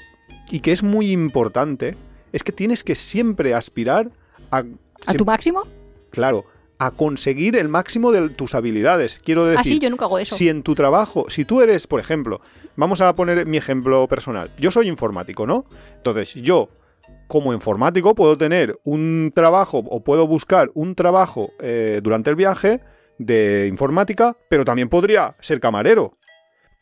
[0.51, 1.97] y que es muy importante
[2.33, 4.11] es que tienes que siempre aspirar
[4.51, 4.63] a...
[5.05, 5.65] ¿A tu máximo?
[6.09, 6.47] Claro,
[6.79, 9.21] a conseguir el máximo de tus habilidades.
[9.23, 10.35] Quiero decir, Ah, sí, yo nunca hago eso.
[10.35, 12.41] si en tu trabajo, si tú eres, por ejemplo,
[12.75, 14.51] vamos a poner mi ejemplo personal.
[14.59, 15.67] Yo soy informático, ¿no?
[15.97, 16.71] Entonces, yo,
[17.29, 22.81] como informático, puedo tener un trabajo o puedo buscar un trabajo eh, durante el viaje
[23.19, 26.17] de informática, pero también podría ser camarero.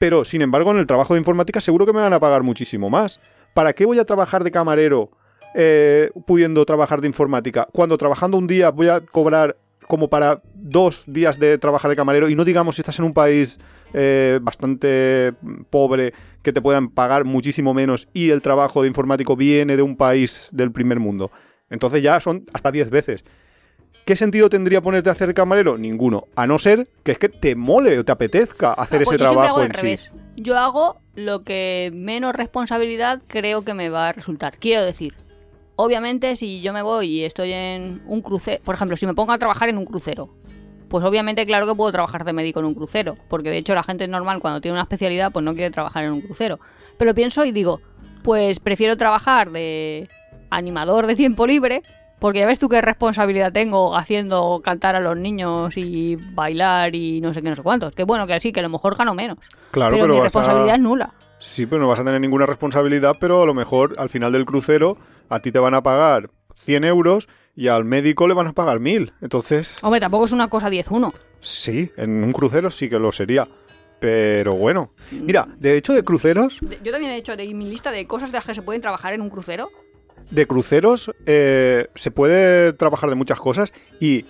[0.00, 2.88] Pero, sin embargo, en el trabajo de informática seguro que me van a pagar muchísimo
[2.88, 3.20] más.
[3.52, 5.10] ¿Para qué voy a trabajar de camarero
[5.54, 7.68] eh, pudiendo trabajar de informática?
[7.70, 12.30] Cuando trabajando un día voy a cobrar como para dos días de trabajar de camarero
[12.30, 13.58] y no digamos si estás en un país
[13.92, 15.34] eh, bastante
[15.68, 19.98] pobre que te puedan pagar muchísimo menos y el trabajo de informático viene de un
[19.98, 21.30] país del primer mundo.
[21.68, 23.22] Entonces ya son hasta 10 veces.
[24.10, 25.78] ¿Qué sentido tendría ponerte a hacer camarero?
[25.78, 26.24] Ninguno.
[26.34, 29.20] A no ser que es que te mole o te apetezca hacer Ah, ese pues
[29.20, 29.82] yo siempre trabajo hago en al sí.
[29.82, 30.12] revés.
[30.34, 34.56] Yo hago lo que menos responsabilidad creo que me va a resultar.
[34.58, 35.14] Quiero decir,
[35.76, 39.30] obviamente si yo me voy y estoy en un crucero, por ejemplo, si me pongo
[39.30, 40.34] a trabajar en un crucero,
[40.88, 43.84] pues obviamente claro que puedo trabajar de médico en un crucero, porque de hecho la
[43.84, 46.58] gente normal cuando tiene una especialidad pues no quiere trabajar en un crucero.
[46.98, 47.80] Pero pienso y digo,
[48.24, 50.08] pues prefiero trabajar de
[50.50, 51.84] animador de tiempo libre,
[52.20, 57.20] porque ya ves tú qué responsabilidad tengo haciendo cantar a los niños y bailar y
[57.20, 57.94] no sé qué, no sé cuántos.
[57.94, 59.38] Que bueno, que sí, que a lo mejor gano menos.
[59.70, 60.76] Claro, pero, pero, mi responsabilidad a...
[60.76, 61.14] es nula.
[61.38, 64.44] Sí, pero no vas a tener ninguna responsabilidad, pero a lo mejor al final del
[64.44, 64.98] crucero
[65.30, 68.78] a ti te van a pagar 100 euros y al médico le van a pagar
[68.78, 69.14] 1000.
[69.22, 71.12] Entonces, Hombre, tampoco es una cosa 10-1.
[71.40, 73.48] sí, en un crucero sí que lo sería.
[74.00, 74.92] Pero bueno.
[75.10, 78.38] Mira, de hecho de cruceros, Yo también he hecho de mi lista de cosas de
[78.38, 79.70] las que se pueden trabajar en un crucero.
[80.30, 84.24] De cruceros eh, se puede trabajar de muchas cosas y...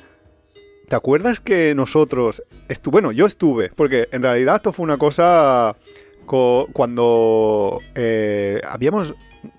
[0.88, 2.42] ¿Te acuerdas que nosotros...
[2.68, 5.76] Estu bueno, yo estuve, porque en realidad esto fue una cosa
[6.26, 9.14] co- cuando eh, habíamos...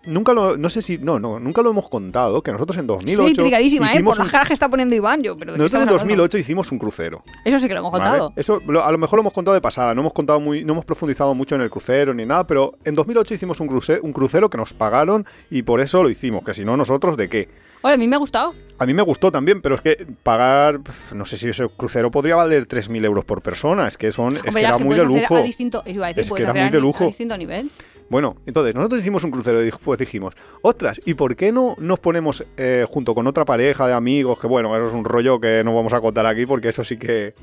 [0.06, 0.58] Nunca lo...
[0.58, 0.98] No sé si...
[0.98, 3.12] No, no, nunca lo hemos contado, que nosotros en 2008...
[3.12, 3.96] Estoy intrigadísima, ¿eh?
[3.96, 5.22] hicimos Por las caras que está poniendo Iván.
[5.22, 6.24] Yo, pero ¿de qué Nosotros en estamos hablando?
[6.24, 7.24] 2008 hicimos un crucero.
[7.46, 8.04] Eso sí que lo hemos ¿vale?
[8.04, 8.34] contado.
[8.36, 10.74] Eso lo- a lo mejor lo hemos contado de pasada, no hemos contado muy, no
[10.74, 14.14] hemos profundizado mucho en el crucero ni nada, pero en 2008 hicimos un, cruce- un
[14.14, 17.50] crucero que nos pagaron y por eso lo hicimos, que si no nosotros de qué.
[17.84, 18.54] Oye, a mí me ha gustado.
[18.78, 20.80] A mí me gustó también, pero es que pagar,
[21.16, 24.44] no sé si ese crucero podría valer 3.000 euros por persona, es que son, es
[24.44, 25.36] Hombre, que ya era que muy de lujo.
[25.36, 27.04] A distinto, iba a decir, Es que era muy de lujo.
[27.04, 27.72] A distinto nivel.
[28.12, 31.98] Bueno, entonces nosotros hicimos un crucero y después dijimos, ostras, ¿y por qué no nos
[32.00, 34.38] ponemos eh, junto con otra pareja de amigos?
[34.38, 36.98] Que bueno, eso es un rollo que no vamos a contar aquí porque eso sí
[36.98, 37.34] que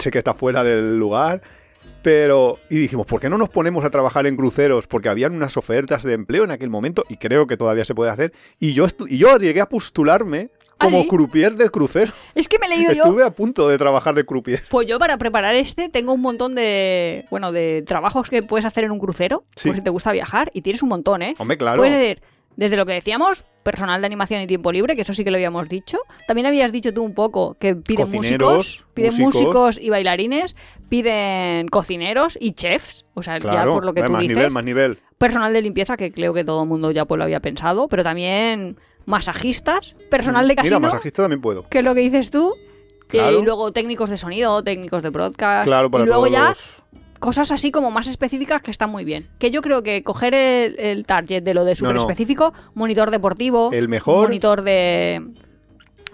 [0.00, 1.42] sé que está fuera del lugar.
[2.02, 4.88] Pero, y dijimos, ¿por qué no nos ponemos a trabajar en cruceros?
[4.88, 8.10] Porque habían unas ofertas de empleo en aquel momento y creo que todavía se puede
[8.10, 8.32] hacer.
[8.58, 11.08] Y yo, y yo llegué a postularme como ¿Ah, sí?
[11.08, 12.12] croupier de crucero.
[12.34, 13.04] Es que me he leído yo.
[13.04, 14.62] Estuve a punto de trabajar de croupier.
[14.68, 18.84] Pues yo para preparar este tengo un montón de, bueno, de trabajos que puedes hacer
[18.84, 19.68] en un crucero, Sí.
[19.68, 21.34] por si te gusta viajar, y tienes un montón, ¿eh?
[21.38, 21.76] Hombre, claro.
[21.78, 22.22] Puedes ser,
[22.56, 25.36] desde lo que decíamos, personal de animación y tiempo libre, que eso sí que lo
[25.36, 25.98] habíamos dicho.
[26.26, 29.34] También habías dicho tú un poco que piden Cocineros, músicos, piden músicos.
[29.34, 30.56] músicos y bailarines,
[30.88, 34.36] piden cocineros y chefs, o sea, ya por lo que tú más dices.
[34.36, 34.98] nivel, más nivel.
[35.18, 38.02] Personal de limpieza, que creo que todo el mundo ya pues lo había pensado, pero
[38.02, 41.68] también masajistas, personal de casino, Mira, masajista también puedo.
[41.68, 42.54] que es lo que dices tú.
[43.08, 43.40] Claro.
[43.40, 45.66] Y luego técnicos de sonido, técnicos de broadcast.
[45.66, 46.82] Claro, para y luego todos ya los-
[47.18, 49.28] cosas así como más específicas que están muy bien.
[49.38, 52.00] Que yo creo que coger el, el target de lo de súper no.
[52.02, 55.22] específico, monitor deportivo, El mejor- monitor de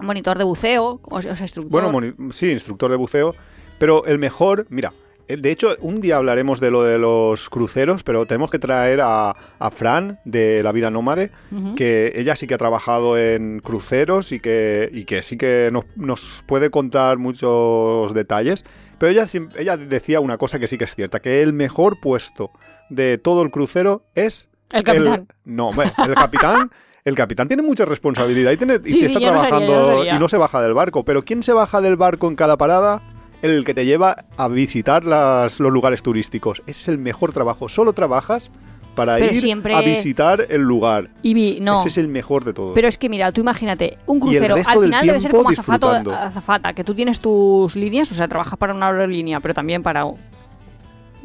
[0.01, 1.71] monitor de buceo, o sea, instructor.
[1.91, 3.35] Bueno, sí, instructor de buceo.
[3.79, 4.93] Pero el mejor, mira,
[5.29, 9.31] de hecho, un día hablaremos de lo de los cruceros, pero tenemos que traer a,
[9.59, 11.31] a Fran de La Vida Nómade,
[11.77, 15.85] que ella sí que ha trabajado en cruceros y que, y que sí que nos,
[15.97, 18.65] nos puede contar muchos detalles.
[18.99, 22.51] Pero ella, decía una cosa que sí que es cierta, que el mejor puesto
[22.89, 24.49] de todo el crucero es...
[24.71, 25.29] El capitán.
[25.45, 26.71] no, el capitán...
[27.05, 29.73] El capitán tiene mucha responsabilidad y, tiene, y Sí, sí, está yo no sería, trabajando
[29.73, 30.17] yo no sería.
[30.17, 31.05] y no se baja del barco.
[31.05, 33.01] Pero ¿quién se baja del barco en cada parada?
[33.43, 36.63] El que te lleva a visitar las- los lugares turísticos.
[36.67, 37.69] Ese es el mejor trabajo.
[37.69, 38.51] Solo trabajas
[38.95, 41.11] para Pero ir siempre- a visitar el lugar.
[41.23, 41.79] Y vi, no.
[41.81, 42.73] Ese es el mejor de todos.
[42.75, 46.73] Pero es que mira, tú imagínate, un crucero al final debe ser como azafato, azafata,
[46.73, 50.07] que tú tienes tus líneas, o sea, trabajas para una aerolínea, pero también para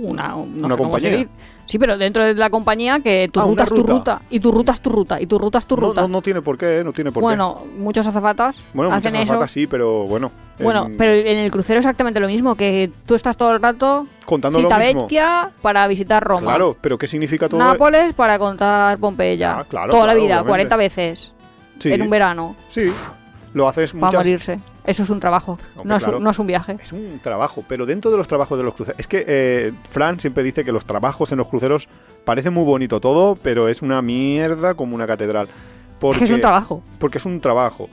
[0.02, 1.28] una, no Una sé compañía.
[1.66, 3.94] Sí, pero dentro de la compañía que tu Ah, ruta es tu ruta.
[3.94, 6.02] ruta, y tu ruta es tu ruta, y tu ruta es tu ruta.
[6.02, 8.62] no, no tiene por qué, no tiene por bueno, muchos azafatas qué.
[8.74, 9.32] Bueno, muchas hacen eso.
[9.34, 10.32] azafatas sí, pero bueno.
[10.60, 14.06] Bueno, en- pero en el crucero exactamente lo mismo, que tú estás todo el rato
[14.26, 14.82] contando lo mismo.
[14.84, 16.42] Civitavecchia para visitar Roma.
[16.42, 17.60] Claro, pero ¿qué significa todo?
[17.60, 19.60] Nápoles para contar Pompeya.
[19.60, 20.48] Ah, claro, Toda la vida, obviamente.
[20.50, 21.32] 40 veces.
[21.80, 22.56] Sí, En un verano.
[22.68, 22.92] sí.
[23.54, 24.60] Lo haces muchas morirse.
[24.86, 25.58] Eso es un trabajo.
[25.76, 26.20] Hombre, no, es, claro.
[26.20, 26.78] no es un viaje.
[26.82, 29.00] Es un trabajo, pero dentro de los trabajos de los cruceros.
[29.00, 31.88] Es que eh, Fran siempre dice que los trabajos en los cruceros
[32.24, 35.50] parece muy bonito todo, pero es una mierda como una catedral.
[36.00, 36.84] Porque, Es que es un trabajo.
[36.98, 37.90] porque es un trabajo.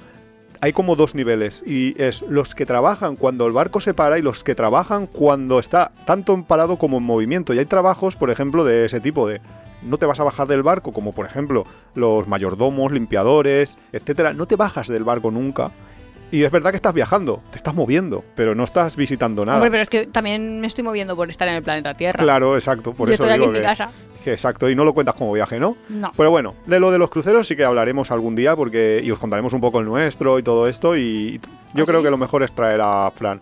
[0.61, 4.23] Hay como dos niveles y es los que trabajan cuando el barco se para y
[4.23, 7.55] los que trabajan cuando está tanto en parado como en movimiento.
[7.55, 9.41] Y hay trabajos, por ejemplo, de ese tipo de
[9.83, 11.65] no te vas a bajar del barco, como por ejemplo
[11.95, 14.33] los mayordomos, limpiadores, etcétera.
[14.33, 15.71] No te bajas del barco nunca.
[16.31, 19.59] Y es verdad que estás viajando, te estás moviendo, pero no estás visitando nada.
[19.59, 22.23] Hombre, pero es que también me estoy moviendo por estar en el planeta Tierra.
[22.23, 23.89] Claro, exacto, por Yo eso estoy aquí digo en mi que, casa.
[24.23, 25.79] que exacto, y no lo cuentas como viaje, ¿no?
[25.89, 26.13] No.
[26.15, 29.19] Pero bueno, de lo de los cruceros sí que hablaremos algún día porque y os
[29.19, 31.41] contaremos un poco el nuestro y todo esto y
[31.73, 32.05] yo ¿Ah, creo sí?
[32.05, 33.41] que lo mejor es traer a Fran.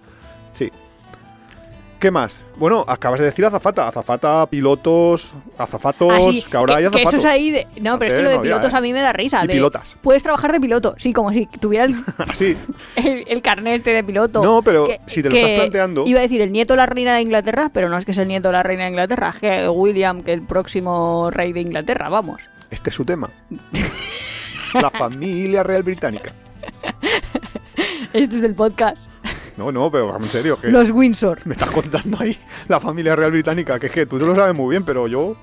[0.53, 0.71] Sí.
[1.99, 2.45] ¿Qué más?
[2.57, 7.15] Bueno, acabas de decir azafata, azafata, pilotos, azafatos, Ah, sí, que ahora hay que azafatos.
[7.15, 7.67] eso es ahí de...
[7.81, 8.77] No, pero es que lo de no había, pilotos ¿eh?
[8.77, 9.43] a mí me da risa.
[9.45, 9.97] Y de- pilotas.
[10.03, 10.95] Puedes trabajar de piloto.
[10.99, 12.55] Sí, como si tuviera el, Así.
[12.97, 14.43] el, el carnet de piloto.
[14.43, 16.87] No, pero Que- si te lo estás planteando, Iba a decir el nieto de la
[16.87, 19.31] reina de Inglaterra, pero no es que es el nieto de la reina de Inglaterra,
[19.35, 22.43] es que William, que el próximo rey de Inglaterra, vamos.
[22.71, 23.31] este es su tema.
[24.75, 26.33] La familia real británica.
[28.13, 28.97] Este es el podcast.
[29.57, 31.39] No, no, pero en serio, que Los Windsor.
[31.47, 32.37] me estás contando ahí
[32.69, 35.37] la familia real británica, que es que tú te lo sabes muy bien, pero yo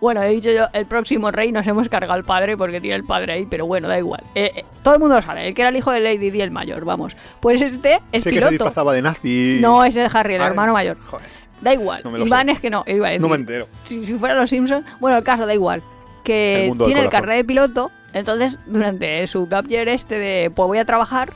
[0.00, 3.04] Bueno, he dicho yo, el próximo rey nos hemos cargado al padre porque tiene el
[3.04, 4.22] padre ahí, pero bueno, da igual.
[4.36, 6.40] Eh, eh, todo el mundo lo sabe, el que era el hijo de Lady Di
[6.40, 7.16] el mayor, vamos.
[7.40, 8.50] Pues este es sé que se piloto.
[8.50, 9.58] disfrazaba de nazi.
[9.60, 10.96] No, ese es Harry, el Ay, hermano mayor.
[11.06, 11.26] Joder,
[11.60, 12.02] Da igual.
[12.04, 12.52] No Iván sé.
[12.52, 13.20] es que no, iba a decir.
[13.22, 13.66] no me entero.
[13.86, 15.82] si, si fuera los Simpsons, bueno, el caso da igual.
[16.22, 20.78] Que tiene el carnet de piloto, entonces durante su gap year este de pues voy
[20.78, 21.32] a trabajar,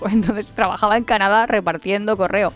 [0.10, 2.52] entonces trabajaba en Canadá repartiendo correo,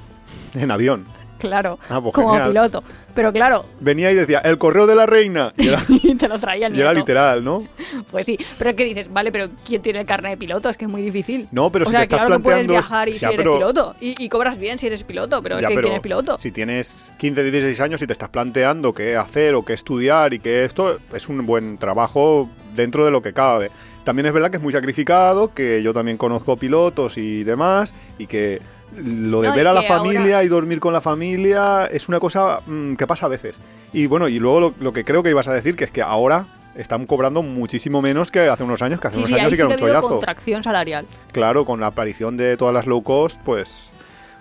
[0.54, 1.06] En avión.
[1.38, 2.48] claro, Ah, pues como genial.
[2.50, 2.82] piloto.
[3.14, 5.52] Pero claro, Venía y decía, el correo de la reina.
[5.58, 7.62] Y era, y te lo traía el y era literal, ¿no?
[8.10, 10.70] Pues sí, pero es que dices, vale, pero ¿quién tiene el carnet de piloto?
[10.70, 11.46] Es que es muy difícil.
[11.52, 12.72] No, pero o si sea, te estás claro que puedes planteando...
[12.72, 13.94] viajar y Ya, si eres pero- piloto.
[14.00, 16.38] Y, y cobras bien si eres piloto, pero ya, es que pero ¿quién es piloto?
[16.38, 20.38] Si tienes 15, 16 años y te estás planteando qué hacer o qué estudiar y
[20.38, 23.70] que esto es un buen trabajo dentro de lo que cabe.
[24.04, 28.26] También es verdad que es muy sacrificado, que yo también conozco pilotos y demás, y
[28.26, 28.60] que
[28.96, 32.18] lo de No, ver a la familia ahora- y dormir con la familia es una
[32.20, 33.54] cosa mm, que pasa a veces.
[33.92, 36.02] Y bueno, y luego lo, lo que creo que ibas a decir, que es que
[36.02, 39.50] ahora están cobrando muchísimo menos que hace unos años, que hace Sí, unos sí, años
[39.50, 40.08] sí que era un chollazo.
[40.08, 41.06] contracción salarial.
[41.30, 43.90] Claro, con la aparición de todas las low cost, pues,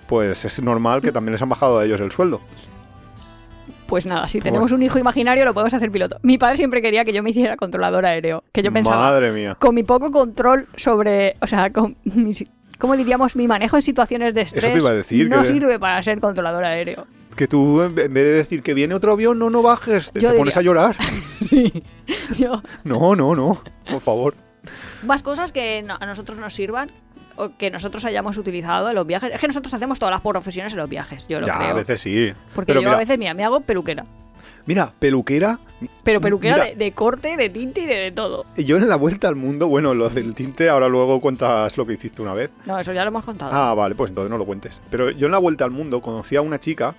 [0.07, 2.41] pues es normal que también les han bajado a ellos el sueldo.
[3.91, 6.17] Pues nada, si tenemos un hijo imaginario lo podemos hacer piloto.
[6.23, 8.41] Mi padre siempre quería que yo me hiciera controlador aéreo.
[8.53, 9.57] Que yo pensaba, Madre mía.
[9.59, 12.47] con mi poco control sobre, o sea, con mi, si-
[12.79, 13.35] ¿cómo diríamos?
[13.35, 16.21] Mi manejo en situaciones de estrés te iba a decir, no que- sirve para ser
[16.21, 17.05] controlador aéreo.
[17.35, 20.13] Que tú, en ve- en vez de decir que viene otro avión, no, no bajes,
[20.13, 20.95] te, pones a llorar.
[21.49, 21.83] Sí.
[22.37, 24.35] Yo- No, no, no, por favor.
[25.05, 26.89] más cosas que a nosotros nos sirvan
[27.57, 29.31] que nosotros hayamos utilizado en los viajes.
[29.33, 31.69] Es que nosotros hacemos todas las profesiones en los viajes, yo lo Ya, creo.
[31.69, 32.31] a veces sí.
[32.55, 34.05] Porque Pero yo mira, a veces, mira, me hago peluquera.
[34.65, 35.59] mira, peluquera.
[36.03, 38.45] Pero peluquera de, de corte, de tinte y de, de todo.
[38.55, 41.85] Y yo en la vuelta al mundo, bueno, lo del tinte, ahora luego cuentas lo
[41.87, 42.51] que hiciste una vez.
[42.65, 43.51] No, eso ya lo hemos contado.
[43.53, 44.79] Ah, vale, pues entonces no lo cuentes.
[44.91, 46.93] Pero yo en la vuelta al mundo conocí a una chica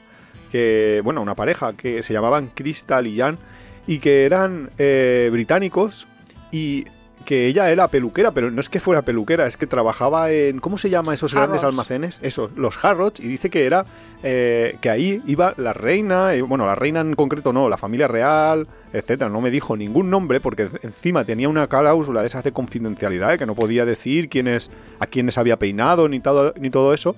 [0.51, 3.39] que, bueno, una pareja que se llamaban Crystal y Jan
[3.87, 6.07] y que eran eh, británicos
[6.51, 6.85] y
[7.23, 10.61] que ella era peluquera, pero no es que fuera peluquera, es que trabajaba en.
[10.61, 12.19] ¿Cómo se llama esos grandes almacenes?
[12.23, 13.85] Eso, los Harrods, y dice que era.
[14.23, 18.09] eh, que ahí iba la reina, eh, bueno, la reina en concreto no, la familia
[18.09, 19.31] real, etcétera.
[19.31, 23.39] No me dijo ningún nombre porque encima tenía una cláusula de esas de confidencialidad, eh,
[23.39, 27.17] que no podía decir quiénes, a quiénes había peinado ni todo, ni todo eso.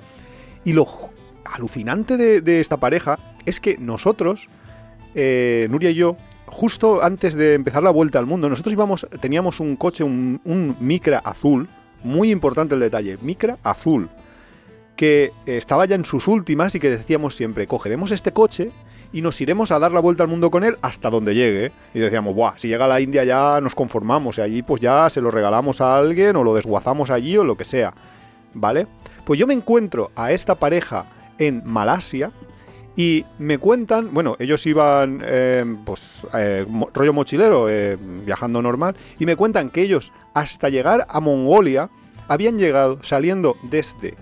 [0.65, 0.87] Y lo
[1.45, 4.49] alucinante de, de esta pareja es que nosotros,
[5.15, 9.61] eh, Nuria y yo, justo antes de empezar la vuelta al mundo, nosotros íbamos, teníamos
[9.61, 11.69] un coche, un, un Micra azul,
[12.03, 14.09] muy importante el detalle, Micra azul,
[14.97, 18.71] que eh, estaba ya en sus últimas y que decíamos siempre, cogeremos este coche
[19.13, 21.71] y nos iremos a dar la vuelta al mundo con él hasta donde llegue.
[21.95, 25.09] Y decíamos, Buah, si llega a la India ya nos conformamos y allí pues ya
[25.09, 27.95] se lo regalamos a alguien o lo desguazamos allí o lo que sea.
[28.55, 28.87] ¿Vale?
[29.25, 31.07] Pues yo me encuentro a esta pareja
[31.39, 32.33] en Malasia
[32.97, 38.95] y me cuentan, bueno, ellos iban, eh, pues, eh, mo- rollo mochilero, eh, viajando normal,
[39.19, 41.91] y me cuentan que ellos, hasta llegar a Mongolia,
[42.29, 44.15] habían llegado saliendo desde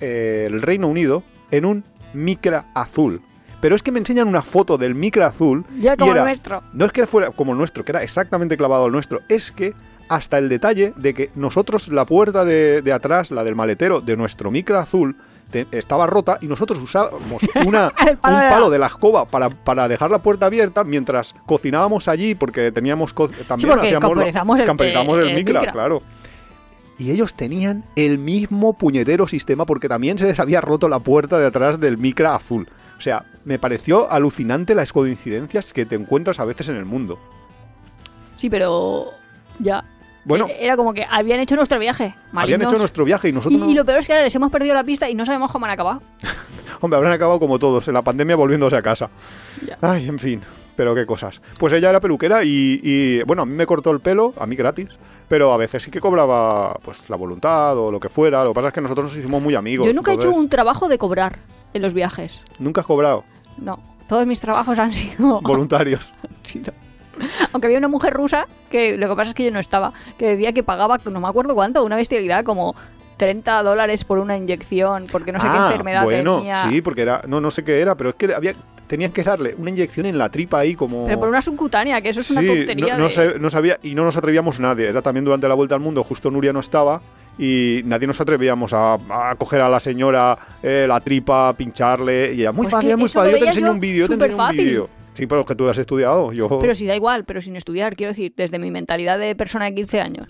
[0.00, 3.22] eh, el Reino Unido en un Micra azul.
[3.60, 5.64] Pero es que me enseñan una foto del Micra azul.
[5.80, 6.62] Ya y como el era- nuestro.
[6.72, 9.72] no es que fuera como el nuestro, que era exactamente clavado al nuestro, es que
[10.08, 14.16] hasta el detalle de que nosotros la puerta de, de atrás, la del maletero de
[14.16, 15.16] nuestro micro azul,
[15.50, 19.50] te- estaba rota y nosotros usábamos una, un de la- palo de la escoba para,
[19.50, 24.10] para dejar la puerta abierta mientras cocinábamos allí porque teníamos co- también porque hacíamos
[24.64, 25.72] camperizamos el- el el micra, micra.
[25.72, 26.02] claro.
[26.98, 31.38] Y ellos tenían el mismo puñetero sistema porque también se les había roto la puerta
[31.38, 32.68] de atrás del micra azul.
[32.96, 37.18] O sea, me pareció alucinante las coincidencias que te encuentras a veces en el mundo.
[38.34, 39.10] Sí, pero
[39.58, 39.84] ya.
[40.26, 42.04] Bueno, Eh, Era como que habían hecho nuestro viaje.
[42.04, 42.72] habían malignos.
[42.72, 44.50] hecho nuestro viaje y nosotros, Y, no- y lo peor es que ahora les hemos
[44.50, 46.02] perdido la pista y no sabemos cómo han acabado.
[46.80, 49.08] hombre, habrán acabado como todos, en la pandemia volviéndose a casa.
[49.64, 49.78] Ya.
[49.80, 50.40] Ay, en fin,
[50.74, 51.40] pero qué cosas.
[51.58, 54.56] Pues ella era peluquera y, y, bueno, a mí me cortó el pelo, a mí
[54.56, 54.88] gratis,
[55.28, 58.42] pero a veces sí que cobraba pues la voluntad o lo que fuera.
[58.42, 59.86] Lo que pasa es que nosotros nos hicimos muy amigos.
[59.86, 61.38] Yo nunca he hecho un trabajo de cobrar
[61.72, 62.40] en los viajes.
[62.58, 63.22] Nunca has cobrado.
[63.58, 63.78] No.
[64.08, 65.40] Todos mis trabajos han sido.
[65.40, 66.12] Voluntarios.
[66.42, 66.72] Sí, no.
[67.52, 70.28] Aunque había una mujer rusa que lo que pasa es que yo no estaba, que
[70.36, 72.74] decía que pagaba, no me acuerdo cuánto, una bestialidad como
[73.16, 76.68] 30 dólares por una inyección, porque no sé qué Ah, enfermedad bueno, tenía.
[76.68, 78.52] sí, porque era, no, no sé qué era, pero es que había,
[78.86, 81.06] tenías que darle una inyección en la tripa ahí como...
[81.06, 82.92] Pero por una subcutánea, que eso es una Sí, tontería.
[82.94, 84.88] no, no de- sé- no sabía y no nos atrevíamos nadie.
[84.88, 87.00] Era también durante la vuelta al mundo, justo Nuria no estaba
[87.38, 92.42] y nadie nos atrevíamos a, a coger a la señora eh, la tripa, pincharle y
[92.42, 93.32] era muy Pues fácil, muy fácil.
[93.32, 94.88] Yo te enseño un vídeo, te enseño un vídeo.
[95.16, 96.30] Sí, pero que tú has estudiado.
[96.32, 99.64] Yo Pero si da igual, pero sin estudiar, quiero decir, desde mi mentalidad de persona
[99.64, 100.26] de 15 años.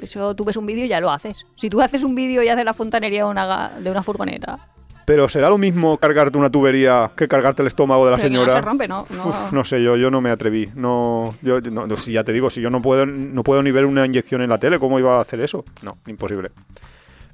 [0.00, 1.44] Eso tú ves un vídeo y ya lo haces.
[1.56, 4.58] Si tú haces un vídeo y haces la fontanería de una, de una furgoneta,
[5.04, 8.34] Pero será lo mismo cargarte una tubería que cargarte el estómago de la pero que
[8.34, 8.60] no señora.
[8.60, 9.04] se rompe, ¿no?
[9.10, 9.26] no.
[9.26, 10.68] Uf, no sé, yo, yo no me atreví.
[10.74, 13.84] No, yo, no, si ya te digo, si yo no puedo, no puedo ni ver
[13.86, 15.64] una inyección en la tele, ¿cómo iba a hacer eso?
[15.82, 16.50] No, imposible.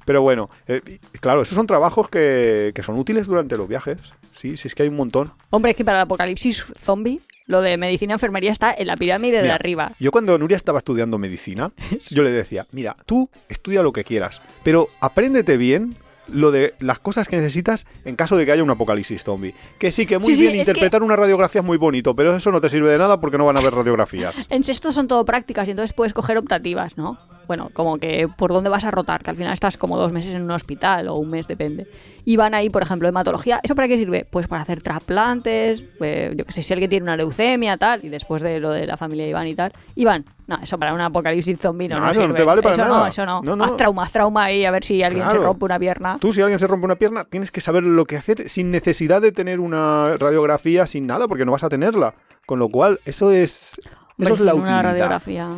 [0.05, 0.81] Pero bueno, eh,
[1.19, 3.99] claro, esos son trabajos que, que son útiles durante los viajes.
[4.33, 5.31] Sí, sí, es que hay un montón.
[5.49, 8.97] Hombre, es que para el apocalipsis zombie, lo de medicina y enfermería está en la
[8.97, 9.91] pirámide de Mira, arriba.
[9.99, 11.71] Yo cuando Nuria estaba estudiando medicina,
[12.09, 15.95] yo le decía, mira, tú estudia lo que quieras, pero apréndete bien
[16.27, 19.53] lo de las cosas que necesitas en caso de que haya un apocalipsis zombie.
[19.79, 22.35] Que sí, que muy Sí, sí, bien, que- interpretar una radiografía es muy bonito, pero
[22.35, 24.35] eso no te sirve de nada porque no van a haber radiografías.
[24.49, 27.17] En sexto son todo prácticas y entonces puedes coger optativas, ¿no?
[27.47, 30.33] Bueno, como que por dónde vas a rotar, que al final estás como dos meses
[30.33, 31.85] en un hospital o un mes, depende.
[32.25, 33.59] Y van ahí, por ejemplo, hematología.
[33.61, 34.25] ¿Eso para qué sirve?
[34.27, 38.09] Pues para hacer trasplantes, pues, yo que sé, si alguien tiene una leucemia, tal, y
[38.09, 39.71] después de lo de la familia Iván y tal.
[39.95, 42.75] Iván, no, eso para un apocalipsis zombie no, No, no eso no te vale para
[42.75, 42.97] eso nada.
[42.99, 43.41] no, eso no.
[43.41, 43.63] No, no.
[43.63, 45.39] Haz trauma, haz trauma ahí a ver si alguien Claro.
[45.39, 46.17] se rompe una pierna.
[46.19, 49.21] Tú, si alguien se rompe una pierna, tienes que saber lo que hacer sin necesidad
[49.21, 52.13] de tener una radiografía, sin nada, porque no vas a tenerla.
[52.45, 53.71] Con lo cual, eso es,
[54.19, 54.83] eso es la una utilidad.
[54.83, 55.49] radiografía.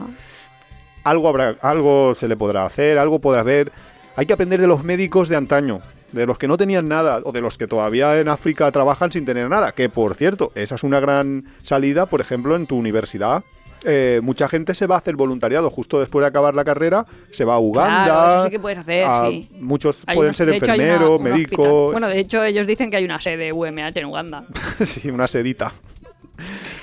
[1.04, 3.72] Algo, habrá, algo se le podrá hacer, algo podrá ver.
[4.16, 5.80] Hay que aprender de los médicos de antaño,
[6.12, 9.26] de los que no tenían nada, o de los que todavía en África trabajan sin
[9.26, 9.72] tener nada.
[9.74, 13.44] Que, por cierto, esa es una gran salida, por ejemplo, en tu universidad.
[13.84, 17.46] Eh, mucha gente se va a hacer voluntariado justo después de acabar la carrera, se
[17.46, 18.04] va a Uganda.
[18.06, 19.50] Claro, eso sí que puedes hacer, a- sí.
[19.60, 21.92] Muchos Hay pueden unos- ser enfermeros, médicos.
[21.92, 24.46] Bueno, de hecho, ellos dicen que hay una sede UMH en Uganda.
[24.84, 25.72] sí, una sedita.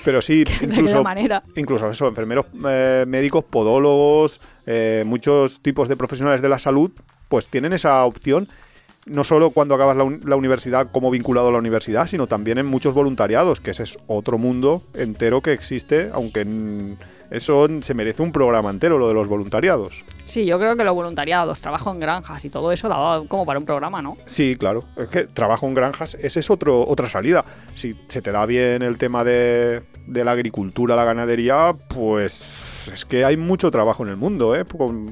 [0.04, 1.42] Pero sí, incluso, manera.
[1.56, 6.90] incluso eso, enfermeros, eh, médicos, podólogos, eh, muchos tipos de profesionales de la salud,
[7.28, 8.48] pues tienen esa opción.
[9.06, 12.58] No solo cuando acabas la, un- la universidad como vinculado a la universidad, sino también
[12.58, 16.46] en muchos voluntariados, que ese es otro mundo entero que existe, aunque
[17.30, 20.04] eso se merece un programa entero, lo de los voluntariados.
[20.26, 23.58] Sí, yo creo que los voluntariados, trabajo en granjas y todo eso daba como para
[23.58, 24.16] un programa, ¿no?
[24.26, 24.84] Sí, claro.
[24.96, 27.44] Es que trabajo en granjas, esa es otro, otra salida.
[27.74, 33.00] Si se te da bien el tema de, de la agricultura, la ganadería, pues pues
[33.00, 34.64] es que hay mucho trabajo en el mundo, ¿eh?
[34.66, 35.08] Con-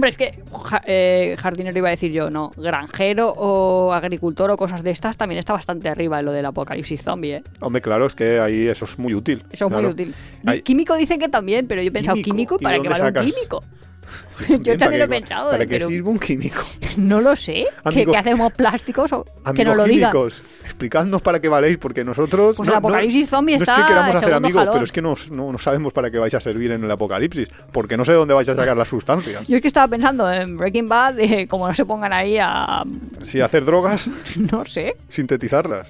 [0.00, 2.52] Hombre, es que ja- eh, jardinero iba a decir yo, no.
[2.56, 7.02] Granjero o agricultor o cosas de estas también está bastante arriba en lo del apocalipsis
[7.02, 7.42] zombie, ¿eh?
[7.60, 9.44] Hombre, claro, es que ahí eso es muy útil.
[9.50, 9.82] Eso es claro.
[9.82, 10.14] muy útil.
[10.46, 12.56] Hay- Químico dicen que también, pero yo he pensado, Químico, ¿químico?
[12.60, 13.62] ¿y ¿Para dónde vale un químico?
[14.30, 16.62] Sí, Yo también lo he ¿para qué- pensado, ¿Para eh, qué sirve un químico?
[16.96, 17.66] No lo sé.
[17.84, 20.10] ¿Que, Amigo- que hacemos plásticos o que Amigos nos lo digan?
[20.10, 22.56] químicos, explicadnos para qué valéis, porque nosotros...
[22.56, 24.72] Pues el apocalipsis zombie no está es que queramos hacer amigos, jalón.
[24.72, 27.48] pero es que no, no, no sabemos para qué vais a servir en el apocalipsis,
[27.72, 29.46] porque no sé de dónde vais a sacar las sustancias.
[29.46, 32.82] Yo es que estaba pensando en Breaking Bad, de como no se pongan ahí a...
[33.22, 34.08] Si hacer drogas,
[34.52, 34.96] no sé.
[35.08, 35.88] sintetizarlas.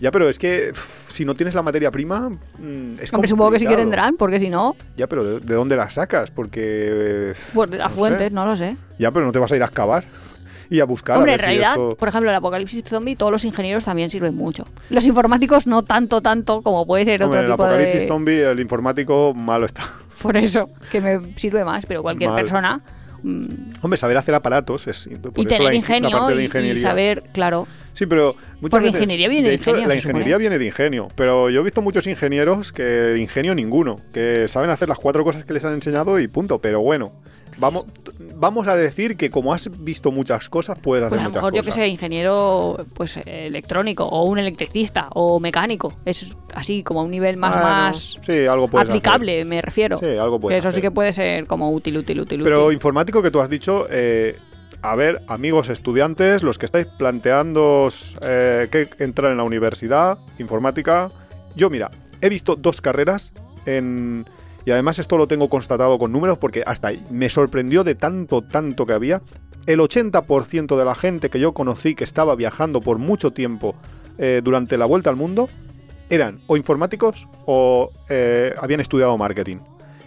[0.00, 0.72] Ya, pero es que
[1.14, 4.40] si no tienes la materia prima, mm, es Hombre, supongo que sí que tendrán, porque
[4.40, 6.30] si no, Ya, pero ¿de, de dónde las sacas?
[6.30, 7.32] Porque...
[7.54, 8.34] pues de las no fuentes, sé.
[8.34, 8.76] no lo sé.
[8.98, 10.04] Ya, pero no te vas a ir a excavar
[10.70, 11.16] y a buscar.
[11.16, 14.10] a Hombre, en si realidad, esto- por ejemplo, el apocalipsis zombie, todos los ingenieros también
[14.10, 14.64] sirven mucho.
[14.90, 18.08] Los informáticos no tanto, tanto como puede ser Hombre, otro en el tipo apocalipsis de...
[18.08, 19.82] zombie, el informático malo está.
[20.22, 22.40] Por eso, que me sirve más, pero cualquier Mal.
[22.40, 22.80] persona...
[23.22, 23.44] mm,
[23.82, 26.72] Hombre, saber hacer aparatos es por y eso tener la, ing- la ingenio parte de
[26.72, 30.36] y- saber, claro, Sí, pero muchas Porque veces- ingeniería viene de hecho, ingenio, La ingeniería
[30.36, 34.68] viene de ingenio, pero yo he visto muchos ingenieros que de ingenio ninguno, que saben
[34.70, 36.58] hacer las cuatro cosas que les han enseñado y punto.
[36.60, 37.12] Pero bueno,
[37.58, 37.84] vamos,
[38.34, 41.42] vamos a decir que como has visto muchas cosas, puedes hacer pues a lo muchas
[41.42, 41.84] mejor yo que cosas.
[41.84, 45.92] sé, ingeniero pues electrónico o un electricista o mecánico.
[46.04, 49.98] Es así como a un nivel más, Bueno, más sí, algo puedes aplicable, me refiero.
[49.98, 52.74] Sí, algo puedes eso sí que puede ser como útil, útil, útil, Pero útil.
[52.74, 54.36] informático que tú has dicho, eh,
[54.84, 57.88] a ver, amigos estudiantes, los que estáis planteando
[58.20, 61.10] eh, que entrar en la universidad, informática,
[61.56, 63.32] yo mira, he visto dos carreras
[63.64, 64.26] en...
[64.66, 68.42] Y además esto lo tengo constatado con números porque hasta ahí me sorprendió de tanto,
[68.42, 69.22] tanto que había.
[69.64, 73.74] El 80% de la gente que yo conocí que estaba viajando por mucho tiempo
[74.18, 75.48] eh, durante la vuelta al mundo
[76.10, 79.60] eran o informáticos o eh, habían estudiado marketing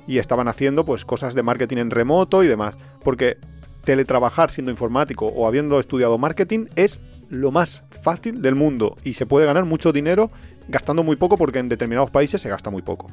[0.05, 2.77] y estaban haciendo pues cosas de marketing en remoto y demás.
[3.03, 3.37] Porque
[3.87, 9.25] teletrabajar siendo informático o habiendo estudiado marketing es lo más fácil del mundo y se
[9.25, 10.29] puede ganar mucho dinero
[10.67, 13.07] gastando muy poco porque en determinados países se gasta muy poco.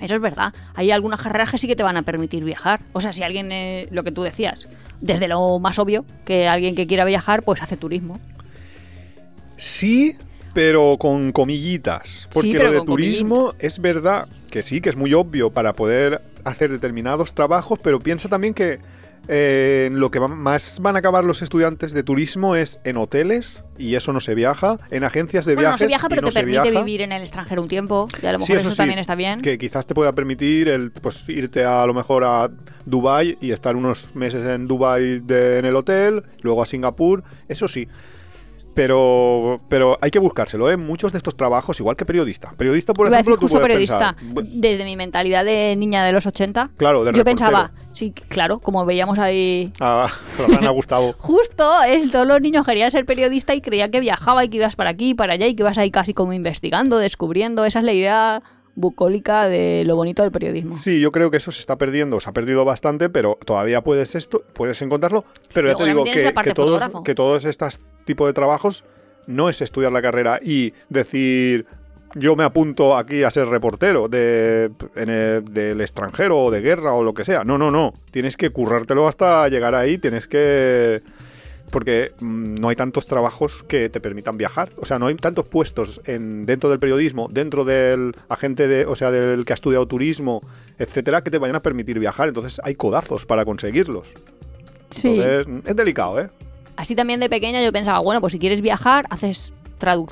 [0.00, 0.54] Eso es verdad.
[0.76, 2.78] Hay algunas carreras que sí que te van a permitir viajar.
[2.92, 4.68] O sea, si alguien, eh, lo que tú decías,
[5.00, 8.20] desde lo más obvio, que alguien que quiera viajar, pues hace turismo.
[9.56, 10.16] Sí,
[10.54, 12.28] pero con comillitas.
[12.32, 16.70] Porque lo de turismo es verdad que sí, que es muy obvio para poder hacer
[16.70, 18.78] determinados trabajos, pero piensa también que
[19.32, 23.62] eh, lo que va- más van a acabar los estudiantes de turismo es en hoteles,
[23.78, 25.80] y eso no se viaja, en agencias de Bueno, no viajes.
[25.80, 26.78] se viaja, pero no te permite viaja.
[26.84, 28.08] vivir en el extranjero un tiempo.
[28.20, 29.40] Y a lo Sí, mejor eso, sí, también está bien.
[29.40, 32.50] Que quizás te pueda permitir el, pues, irte a, lo mejor a
[32.84, 37.68] Dubai y estar unos meses en Dubai de- en el hotel, luego a Singapur, eso
[37.68, 37.86] sí.
[38.74, 40.76] Pero, pero hay que buscárselo, ¿eh?
[40.76, 42.52] Muchos de estos trabajos, igual que periodista.
[42.56, 44.14] Periodista, por Iba a ejemplo, decir tú justo puedes periodista.
[44.16, 47.24] pensar, "Bu- Desde mi mentalidad de niña de los 80, Claro, de yo reportero.
[47.50, 49.72] pensaba, sí, claro, como veíamos ahí.
[49.80, 51.14] Ah, la Rana Gustavo.
[51.18, 54.76] Justo, es, todos los niños querían ser periodista y creían que viajaba y que ibas
[54.76, 57.64] para aquí y para allá y que ibas ahí casi como investigando, descubriendo.
[57.64, 58.42] Esa es la idea
[58.74, 60.76] bucólica de lo bonito del periodismo.
[60.76, 64.14] Sí, yo creo que eso se está perdiendo, se ha perdido bastante, pero todavía puedes
[64.14, 65.24] esto, puedes encontrarlo.
[65.52, 68.84] Pero ya te digo que, que todos, que todos estos tipos de trabajos
[69.26, 71.66] no es estudiar la carrera y decir
[72.14, 76.92] yo me apunto aquí a ser reportero de, en el- del extranjero o de guerra
[76.94, 77.44] o lo que sea.
[77.44, 77.92] No, no, no.
[78.10, 81.00] Tienes que currártelo hasta llegar ahí, tienes que...
[81.70, 84.70] Porque mm, no hay tantos trabajos que te permitan viajar.
[84.78, 88.96] O sea, no hay tantos puestos en, dentro del periodismo, dentro del agente de, o
[88.96, 90.40] sea, del que ha estudiado turismo,
[90.80, 92.26] etcétera, que te vayan a permitir viajar.
[92.26, 94.08] Entonces hay codazos para conseguirlos.
[94.90, 95.20] Sí.
[95.20, 96.28] Entonces, es delicado, ¿eh?
[96.74, 99.52] Así también de pequeña yo pensaba, bueno, pues si quieres viajar, haces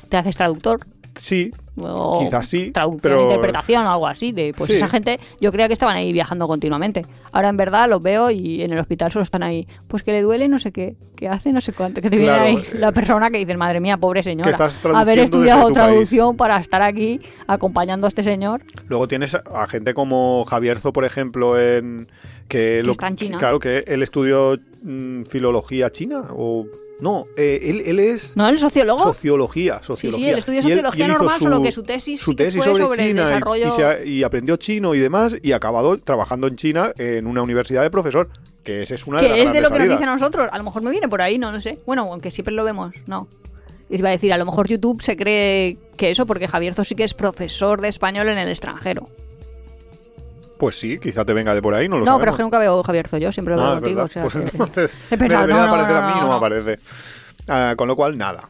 [0.07, 0.79] te haces traductor.
[1.17, 1.51] Sí,
[1.81, 4.33] O Quizás sí, traducción, pero- interpretación o algo así.
[4.33, 4.75] De, pues Sí.
[4.75, 7.03] esa gente, yo creía que estaban ahí viajando continuamente.
[7.31, 9.65] Ahora en verdad los veo y en el hospital solo están ahí.
[9.87, 12.01] Pues que le duele no sé qué, que hace no sé cuánto.
[12.01, 14.57] Que te Claro, viene ahí eh, la persona que dice, madre mía, pobre señora.
[14.93, 18.61] Haber estudiado traducción para estar aquí acompañando a este señor.
[18.89, 22.07] Luego tienes a- a gente como Javierzo, por ejemplo, en
[22.49, 23.37] que, lo- está en China.
[23.37, 26.65] Claro, que él estudió mm, filología china o
[26.99, 28.49] no, eh, él, él es ¿No?
[28.49, 29.01] ¿El sociólogo?
[29.03, 30.25] sociología, sociología.
[30.25, 32.51] sí, él estudió Y sociología y él normal, su- solo que su tesis, su fue
[32.51, 33.67] sobre, China y- desarrollo...
[33.69, 37.41] y, se y aprendió chino y demás y ha acabado trabajando en China en una
[37.41, 38.27] universidad de profesor,
[38.65, 40.49] que esa es una de las que es de lo que nos dicen a nosotros.
[40.51, 41.79] A lo mejor me viene por ahí, no, no sé.
[41.85, 43.29] Bueno, aunque siempre lo vemos, no.
[43.91, 47.05] Iba a decir, a lo mejor YouTube se cree que eso, porque Javierzo sí que
[47.05, 49.09] es profesor de español en el extranjero.
[50.59, 52.19] Pues sí, quizá te venga de por ahí, no lo No, sabemos.
[52.21, 54.01] pero es que nunca veo Javierzo yo, siempre lo Ah, veo es contigo.
[54.03, 54.05] verdad.
[54.05, 56.13] o sea Pues que- entonces He pensado, me debería no, no, aparecer no, a mí
[56.13, 56.35] no, no me no.
[56.35, 56.79] aparece.
[57.47, 58.49] Ah, con lo cual, nada.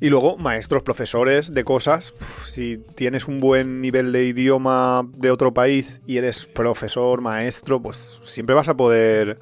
[0.00, 2.12] Y luego, maestros, profesores de cosas.
[2.20, 7.82] Uf, Si tienes un buen nivel de idioma de otro país y eres profesor, maestro,
[7.82, 9.38] pues siempre vas a poder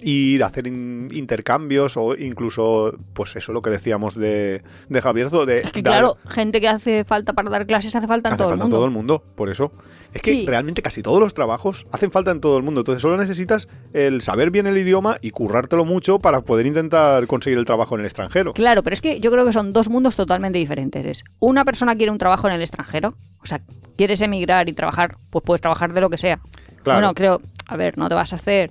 [0.00, 5.30] ir a hacer in- intercambios o incluso, pues eso lo que decíamos de, de Javier,
[5.30, 8.34] de Es que dar- claro, gente que hace falta para dar clases hace falta en
[8.34, 8.76] hace todo el falta en mundo.
[8.76, 9.70] todo el mundo, por eso.
[10.16, 10.46] Es que Sí.
[10.46, 12.80] realmente casi todos los trabajos hacen falta en todo el mundo.
[12.80, 17.58] Entonces solo necesitas el saber bien el idioma y currártelo mucho para poder intentar conseguir
[17.58, 18.54] el trabajo en el extranjero.
[18.54, 21.04] Claro, pero es que yo creo que son dos mundos totalmente diferentes.
[21.04, 23.60] Es, una persona quiere un trabajo en el extranjero, o sea,
[23.96, 26.40] quieres emigrar y trabajar, pues puedes trabajar de lo que sea.
[26.82, 27.00] Claro.
[27.00, 28.70] Bueno, creo, a ver, no te vas a hacer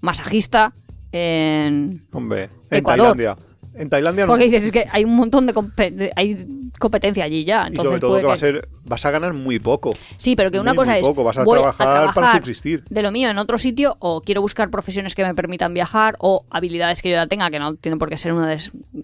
[0.00, 0.72] masajista
[1.12, 2.06] en...
[2.12, 3.16] Hombre, en Ecuador.
[3.16, 3.36] Tailandia.
[3.78, 4.32] En Tailandia no.
[4.32, 6.36] Porque dices, es que hay un montón de, compe- hay
[6.78, 7.68] competencia allí ya.
[7.70, 9.94] Y sobre todo puede que va a que- ser, vas a ganar muy poco.
[10.16, 11.06] Sí, pero que una muy, cosa muy es.
[11.06, 12.84] poco, vas a trabajar para subsistir.
[12.88, 16.44] De lo mío en otro sitio, o quiero buscar profesiones que me permitan viajar, o
[16.50, 18.60] habilidades que yo ya tenga, que no tienen por qué ser una de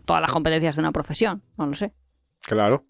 [0.06, 1.42] todas las competencias de una profesión.
[1.58, 1.92] No lo sé.
[2.42, 2.84] Claro.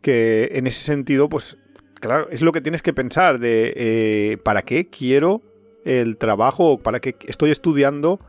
[0.00, 1.56] Que en ese sentido, pues,
[2.00, 5.42] claro, es lo que tienes que pensar de eh, ¿para qué quiero
[5.84, 6.72] el trabajo?
[6.72, 8.20] o ¿Para qué estoy estudiando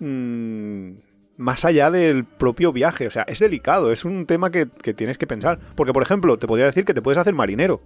[0.00, 0.90] mm,
[1.36, 3.06] más allá del propio viaje?
[3.06, 5.58] O sea, es delicado, es un tema que, que tienes que pensar.
[5.76, 7.80] Porque, por ejemplo, te podría decir que te puedes hacer marinero.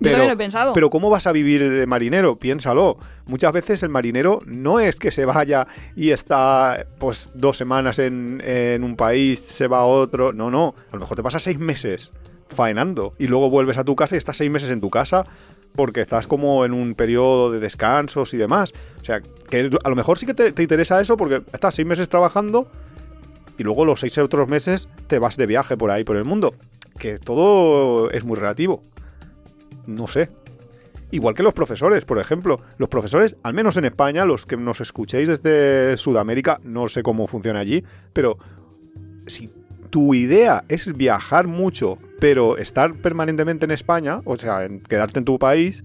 [0.00, 0.72] Yo también lo he pensado.
[0.72, 2.36] Pero ¿cómo vas a vivir de marinero?
[2.36, 2.98] Piénsalo.
[3.26, 8.42] Muchas veces el marinero no es que se vaya y está pues dos semanas en,
[8.44, 10.32] en un país, se va a otro.
[10.32, 10.74] No, no.
[10.90, 12.10] A lo mejor te pasas seis meses
[12.48, 15.24] faenando y luego vuelves a tu casa y estás seis meses en tu casa
[15.74, 18.72] porque estás como en un periodo de descansos y demás.
[19.00, 21.86] O sea, que a lo mejor sí que te, te interesa eso porque estás seis
[21.86, 22.68] meses trabajando
[23.58, 26.54] y luego los seis otros meses te vas de viaje por ahí, por el mundo.
[26.98, 28.82] Que todo es muy relativo.
[29.86, 30.30] No sé.
[31.10, 32.60] Igual que los profesores, por ejemplo.
[32.78, 37.26] Los profesores, al menos en España, los que nos escuchéis desde Sudamérica, no sé cómo
[37.26, 38.38] funciona allí, pero
[39.26, 39.48] si
[39.92, 45.38] tu idea es viajar mucho, pero estar permanentemente en España, o sea, quedarte en tu
[45.38, 45.84] país,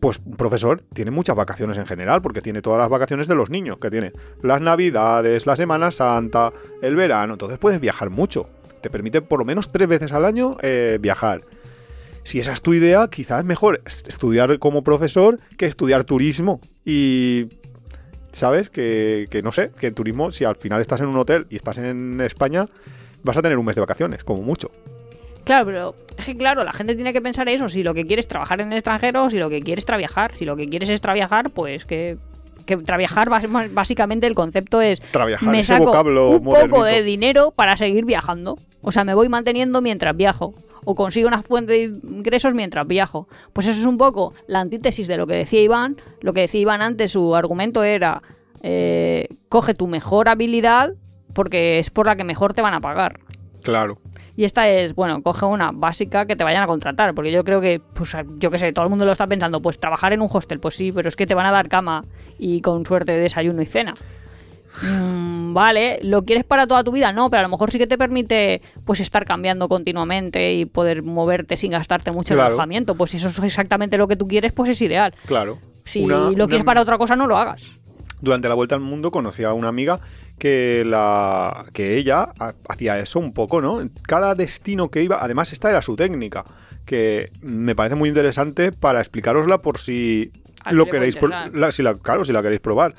[0.00, 3.48] pues un profesor tiene muchas vacaciones en general, porque tiene todas las vacaciones de los
[3.48, 4.12] niños, que tiene
[4.42, 6.52] las navidades, la Semana Santa,
[6.82, 8.50] el verano, entonces puedes viajar mucho.
[8.82, 11.40] Te permite por lo menos tres veces al año eh, viajar.
[12.22, 16.60] Si esa es tu idea, quizás es mejor estudiar como profesor que estudiar turismo.
[16.84, 17.46] Y,
[18.32, 18.68] ¿sabes?
[18.68, 21.78] Que, que no sé, que turismo, si al final estás en un hotel y estás
[21.78, 22.66] en España,
[23.26, 24.70] vas a tener un mes de vacaciones, como mucho.
[25.44, 28.24] Claro, pero es que claro, la gente tiene que pensar eso, si lo que quieres
[28.24, 30.34] es trabajar en el extranjero si lo que quieres es traviajar.
[30.34, 32.18] Si lo que quieres es traviajar, pues que,
[32.66, 33.28] que traviajar
[33.70, 38.56] básicamente el concepto es Traviajar, me saco un poco de dinero para seguir viajando.
[38.82, 40.54] O sea, me voy manteniendo mientras viajo.
[40.84, 43.28] O consigo una fuente de ingresos mientras viajo.
[43.52, 45.96] Pues eso es un poco la antítesis de lo que decía Iván.
[46.22, 48.22] Lo que decía Iván antes, su argumento era,
[48.64, 50.94] eh, coge tu mejor habilidad
[51.36, 53.20] porque es por la que mejor te van a pagar.
[53.62, 53.98] Claro.
[54.36, 57.60] Y esta es, bueno, coge una básica que te vayan a contratar, porque yo creo
[57.60, 60.28] que, pues yo qué sé, todo el mundo lo está pensando, pues trabajar en un
[60.30, 62.02] hostel, pues sí, pero es que te van a dar cama
[62.38, 63.94] y con suerte desayuno y cena.
[64.82, 67.12] Mm, vale, ¿lo quieres para toda tu vida?
[67.12, 71.02] No, pero a lo mejor sí que te permite pues estar cambiando continuamente y poder
[71.02, 72.48] moverte sin gastarte mucho Claro.
[72.48, 72.94] alojamiento.
[72.94, 75.14] Pues si eso es exactamente lo que tú quieres, pues es ideal.
[75.26, 75.58] Claro.
[75.84, 77.62] Si Una- lo una- quieres para otra cosa, no lo hagas.
[78.20, 79.98] Durante la vuelta al mundo conocí a una amiga
[80.38, 83.80] que la que ella ha- hacía eso un poco, ¿no?
[84.06, 86.44] Cada destino que iba, además esta era su técnica,
[86.84, 90.30] que me parece muy interesante para explicarosla por si
[90.70, 91.14] lo queréis,
[91.54, 92.94] la- si la, claro, si la queréis probar.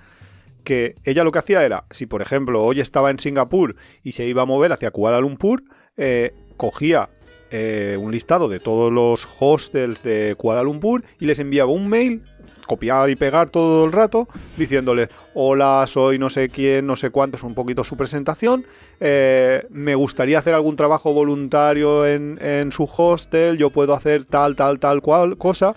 [0.63, 4.25] Que ella lo que hacía era, si por ejemplo hoy estaba en Singapur y se
[4.27, 5.63] iba a mover hacia Kuala Lumpur,
[5.95, 7.09] eh, cogía
[7.51, 12.23] eh, un listado de todos los hostels de Kuala Lumpur y les enviaba un mail,
[12.67, 17.37] copiar y pegar todo el rato, diciéndoles, hola, soy no sé quién, no sé cuánto,
[17.37, 18.65] es un poquito su presentación,
[18.99, 24.55] eh, me gustaría hacer algún trabajo voluntario en, en su hostel, yo puedo hacer tal,
[24.55, 25.73] tal, tal cual cosa.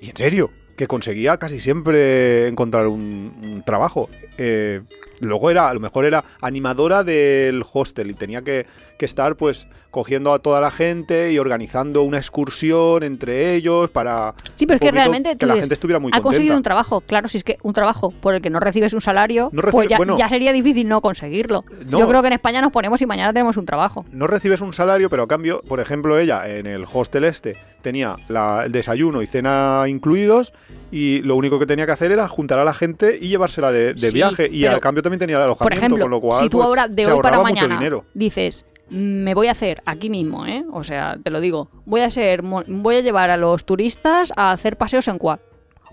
[0.00, 4.08] Y en serio, que conseguía casi siempre encontrar un, un trabajo.
[4.38, 4.82] Eh,
[5.20, 8.66] luego era, a lo mejor era animadora del hostel y tenía que,
[8.98, 9.66] que estar pues
[9.96, 14.80] cogiendo a toda la gente y organizando una excursión entre ellos para Sí, pero es
[14.82, 17.00] que realmente que tú la dices, gente estuviera muy ha conseguido un trabajo.
[17.00, 19.72] Claro, si es que un trabajo por el que no recibes un salario, No recibe-
[19.72, 20.18] pues ya, bueno.
[20.18, 21.64] ya sería difícil no conseguirlo.
[21.88, 21.98] No.
[21.98, 24.04] Yo creo que en España nos ponemos y mañana tenemos un trabajo.
[24.12, 28.16] no recibes un salario, pero a cambio, por ejemplo, ella en el hostel este tenía
[28.28, 30.52] la- el desayuno y cena incluidos
[30.92, 33.94] y lo único que tenía que hacer era juntar a la gente y llevársela de,
[33.94, 36.42] de Sí, viaje y a cambio también tenía el alojamiento, Por ejemplo, con lo cual
[36.42, 38.04] si tú pues, ahora de se hoy para mañana dinero.
[38.14, 40.64] dices, "Mm, me voy a hacer aquí mismo, ¿eh?
[40.72, 44.52] O sea, te lo digo, voy a ser, voy a llevar a los turistas a
[44.52, 45.40] hacer paseos en quad.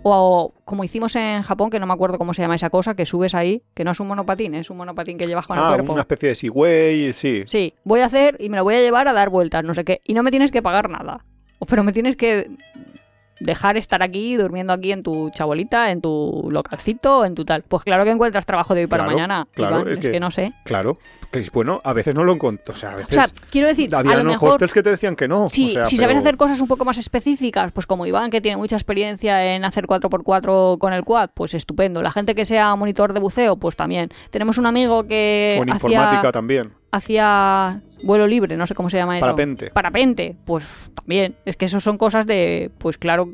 [0.06, 3.06] O como hicimos en Japón, que no me acuerdo cómo se llama esa cosa, que
[3.06, 5.70] subes ahí, que no es un monopatín, es un monopatín que llevas con el Ah,
[5.70, 5.94] cuerpo.
[5.94, 7.44] una especie de Segway, sí.
[7.48, 9.86] Sí, voy a hacer y me lo voy a llevar a dar vueltas, no sé
[9.86, 10.02] qué.
[10.04, 11.24] Y no me tienes que pagar nada.
[11.60, 12.52] O- Pero me tienes que
[13.40, 17.64] dejar estar aquí, durmiendo aquí en tu chabolita, en tu localcito, en tu tal.
[17.64, 19.48] Pues claro que encuentras trabajo de hoy para Claro, mañana.
[19.54, 20.12] claro, Iván, es es que...
[20.12, 20.54] que- no sé.
[20.66, 20.98] Claro.
[21.34, 22.74] Que, bueno, a veces no lo encontré.
[22.74, 24.50] O sea, a O veces sea, quiero decir, había a lo unos mejor...
[24.52, 25.50] hostels que te decían que no.
[25.50, 28.30] Si, o sea, si sabes pero- hacer cosas un poco más específicas, pues como Iván,
[28.32, 32.02] que tiene mucha experiencia en hacer 4x4 con el quad, pues estupendo.
[32.02, 34.10] La gente que sea monitor de buceo, pues también.
[34.32, 36.72] Tenemos un amigo que O en informática hacía, también.
[36.92, 39.26] hacía vuelo libre, no sé cómo se llama eso.
[39.26, 39.70] Parapente.
[39.72, 41.36] Parapente, pues también.
[41.46, 43.30] Es que eso son cosas de, pues claro...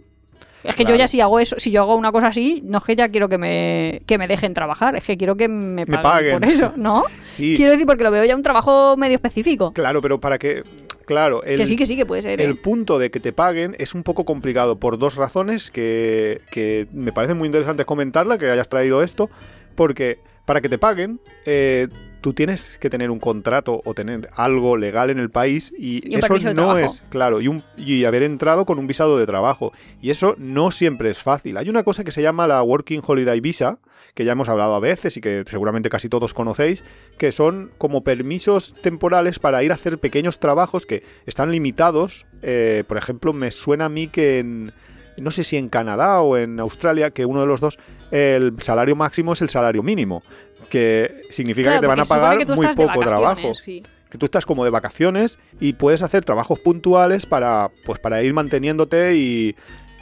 [0.64, 0.96] Es que Claro.
[0.98, 3.08] yo ya si hago eso, si yo hago una cosa así, no es que ya
[3.10, 6.40] quiero que me, que me dejen trabajar, es que quiero que me paguen, paguen.
[6.40, 7.04] por eso, ¿no?
[7.30, 9.72] Sí, Quiero decir, porque lo veo ya un trabajo medio específico.
[9.74, 10.64] claro, pero para que.
[11.06, 12.40] Claro, el, que sí, que sí, que puede ser.
[12.40, 12.56] el ¿eh?
[12.56, 17.12] punto de que te paguen es un poco complicado por dos razones que, que me
[17.12, 19.28] parece muy interesante comentarla, que hayas traído esto,
[19.76, 21.88] porque para que te paguen, eh,
[22.22, 26.34] tú tienes que tener un contrato o tener algo legal en el país y, eso
[26.34, 26.78] no trabajo.
[26.78, 29.72] es, claro, y, un, y haber entrado con un visado de trabajo.
[30.02, 31.58] Y eso no siempre es fácil.
[31.58, 33.80] Hay una cosa que se llama la Working Holiday Visa,
[34.14, 36.84] que ya hemos hablado a veces y que seguramente casi todos conocéis,
[37.18, 42.26] que son como permisos temporales para ir a hacer pequeños trabajos que están limitados.
[42.42, 44.74] Eh, por ejemplo, me suena a mí que en,
[45.22, 47.80] no sé si en Canadá o en Australia, que uno de los dos,
[48.12, 50.24] el salario máximo es el salario mínimo,
[50.70, 53.54] que significa Claro, que te van a pagar muy poco trabajo.
[53.54, 53.84] sí.
[54.10, 58.34] Que tú estás como de vacaciones y puedes hacer trabajos puntuales para, pues, para ir
[58.34, 59.56] manteniéndote y...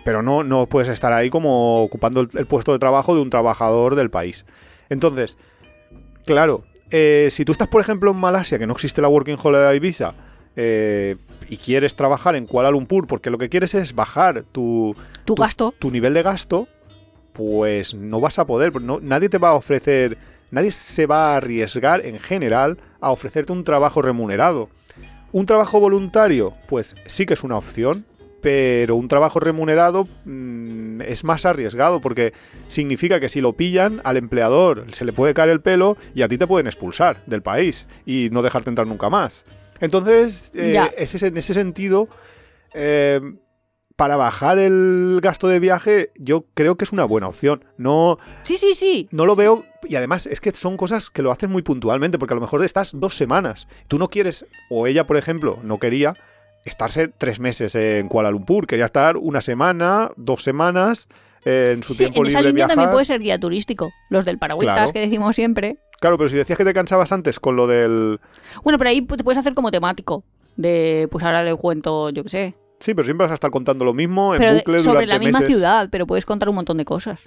[0.06, 3.30] Pero no, no puedes estar ahí como ocupando el, el puesto de trabajo de un
[3.30, 4.46] trabajador del país.
[4.88, 5.36] Entonces,
[6.26, 9.80] claro, eh, si tú estás, por ejemplo, en Malasia, que no existe la Working Holiday
[9.80, 10.14] Visa,
[10.56, 11.18] eh,
[11.50, 14.96] y quieres trabajar en Kuala Lumpur porque lo que quieres es bajar tu,
[15.26, 15.74] Tu gasto.
[15.80, 16.68] tu nivel de gasto,
[17.34, 18.82] pues no vas a poder.
[18.82, 20.18] no- nadie te va a ofrecer,
[20.52, 24.70] nadie se va a arriesgar en general a ofrecerte un trabajo remunerado.
[25.32, 28.06] Un trabajo voluntario, pues sí que es una opción,
[28.42, 32.34] pero un trabajo remunerado mm, es más arriesgado porque
[32.70, 36.28] significa que si lo pillan al empleador se le puede caer el pelo y a
[36.28, 39.44] ti te pueden expulsar del país y no dejarte entrar nunca más.
[39.82, 42.08] Entonces, eh, en ese sentido,
[42.74, 43.22] eh,
[43.96, 47.66] para bajar el gasto de viaje, yo creo que es una buena opción.
[47.78, 49.08] No, Sí, sí, sí.
[49.12, 49.64] no lo veo.
[49.88, 52.64] Y además, es que son cosas que lo hacen muy puntualmente, porque a lo mejor
[52.64, 53.68] estás dos semanas.
[53.88, 56.14] Tú no quieres, o ella, por ejemplo, no quería
[56.66, 58.68] estarse tres meses en Kuala Lumpur.
[58.68, 61.08] Quería estar una semana, dos semanas,
[61.46, 62.76] eh, en su Sí, tiempo en esa libre línea viajar.
[62.76, 63.90] también puede ser guía turístico.
[64.10, 64.92] Los del paragüitas Claro.
[64.94, 65.78] que decimos siempre.
[66.00, 68.20] Claro, pero si decías que te cansabas antes con lo del.
[68.64, 70.24] Bueno, pero ahí te puedes hacer como temático.
[70.56, 72.56] De, pues ahora le cuento, yo qué sé.
[72.80, 75.20] Sí, pero siempre vas a estar contando lo mismo en Pero bucle sobre durante la
[75.20, 75.56] misma meses.
[75.56, 77.20] ciudad, pero puedes contar un montón de cosas.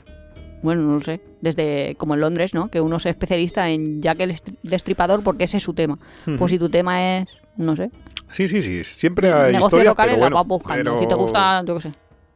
[0.62, 1.21] Bueno, no lo sé.
[1.41, 2.68] Desde, como en Londres, ¿no?
[2.71, 5.99] Que uno se especialista en Jack el Estri- Destripador porque ese es su tema.
[6.39, 7.91] Pues si tu tema es, no sé,
[8.33, 8.85] Sí, sí, sí.
[8.85, 10.85] Siempre hay negocio historias, local pero en la vas buscando.
[10.85, 11.93] pero- Si te gusta, yo qué sé.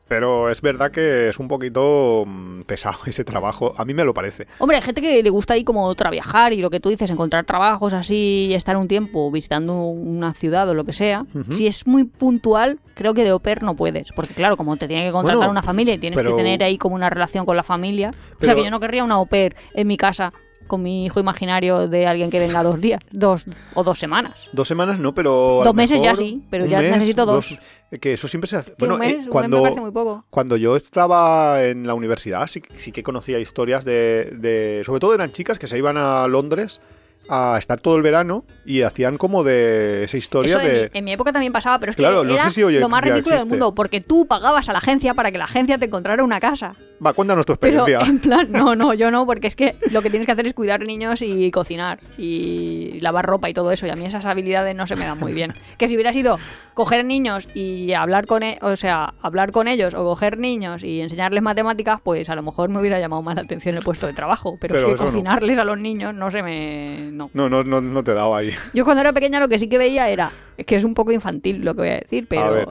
[0.06, 3.74] Pero es verdad que es un poquito mm, pesado ese trabajo.
[3.78, 4.46] A mí me lo parece.
[4.58, 7.10] Hombre, hay gente que le gusta ahí como otra viajar y lo que tú dices,
[7.10, 11.24] encontrar trabajos así y estar un tiempo visitando una ciudad o lo que sea.
[11.50, 14.08] Si es muy puntual, creo que de au pair no puedes.
[14.14, 16.62] Porque claro, como te tiene que contratar Bueno, una familia y tienes pero- que tener
[16.62, 18.10] ahí como una relación con la familia.
[18.40, 20.32] o sea que yo no querría una au pair en mi casa
[20.66, 23.44] con mi hijo imaginario de alguien que venga dos días, dos
[23.74, 24.32] o dos semanas.
[24.52, 25.62] Dos semanas no, pero.
[25.62, 27.58] a Dos meses ya sí, pero ya necesito dos.
[28.00, 28.74] Que eso siempre se hace.
[28.78, 30.24] Bueno, un mes, eh, un mes cuando, me parece muy poco.
[30.30, 35.14] cuando yo estaba en la universidad, sí, sí que conocía historias de, de- Sobre todo
[35.14, 36.80] eran chicas que se iban a Londres
[37.28, 40.90] a estar todo el verano y hacían como de esa historia Eso en, de.
[40.92, 42.78] mi, en mi época también pasaba, pero es Claro, que no era sé si hoy
[42.78, 45.78] lo más ridículo del mundo, porque tú pagabas a la agencia para que la agencia
[45.78, 46.74] te encontrara una casa.
[47.04, 48.08] Va, cuéntanos tu Pero experiencia.
[48.10, 50.54] en plan, no, no, yo no, porque es que lo que tienes que hacer es
[50.54, 53.86] cuidar niños y cocinar y lavar ropa y todo eso.
[53.86, 55.52] Y a mí esas habilidades no se me dan muy bien.
[55.76, 56.38] Que si hubiera sido
[56.74, 61.00] coger niños y hablar con, e- o sea, hablar con ellos o coger niños y
[61.00, 64.12] enseñarles matemáticas, pues a lo mejor me hubiera llamado más la atención el puesto de
[64.14, 64.56] trabajo.
[64.60, 65.10] Pero, Pero es que no.
[65.10, 67.30] cocinarles a los niños no se me, no.
[67.34, 68.50] No, no, no, no te daba ahí.
[68.72, 71.12] Yo cuando era pequeña lo que sí que veía era, es que es un poco
[71.12, 72.70] infantil lo que voy a decir, A pero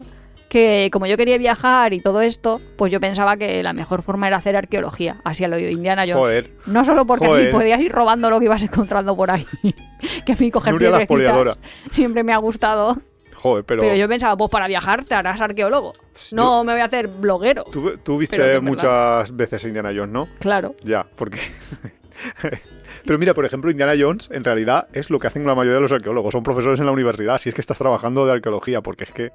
[0.54, 4.28] que como yo quería viajar y todo esto, pues yo pensaba que la mejor forma
[4.28, 6.18] era hacer arqueología, así a lo de Indiana Jones.
[6.20, 6.52] Joder.
[6.68, 7.52] No solo porque así Joder.
[7.52, 9.48] podías ir robando lo que ibas encontrando por ahí,
[10.26, 11.58] que a mí coger piedrecitas
[11.92, 13.02] siempre me ha gustado,
[13.34, 13.82] Joder, pero.
[13.82, 13.96] pero...
[13.96, 15.94] yo pensaba, pues para viajar te harás arqueólogo,
[16.34, 17.64] no me voy a hacer bloguero.
[17.72, 20.28] Tú, tú viste muchas veces Indiana Jones, ¿no?
[20.38, 20.76] Claro.
[20.84, 21.40] Ya, porque.
[23.06, 25.82] Pero mira, por ejemplo, Indiana Jones en realidad es lo que hacen la mayoría de
[25.82, 26.32] los arqueólogos.
[26.32, 29.32] Son profesores en la universidad, si es que estás trabajando de arqueología, porque es que.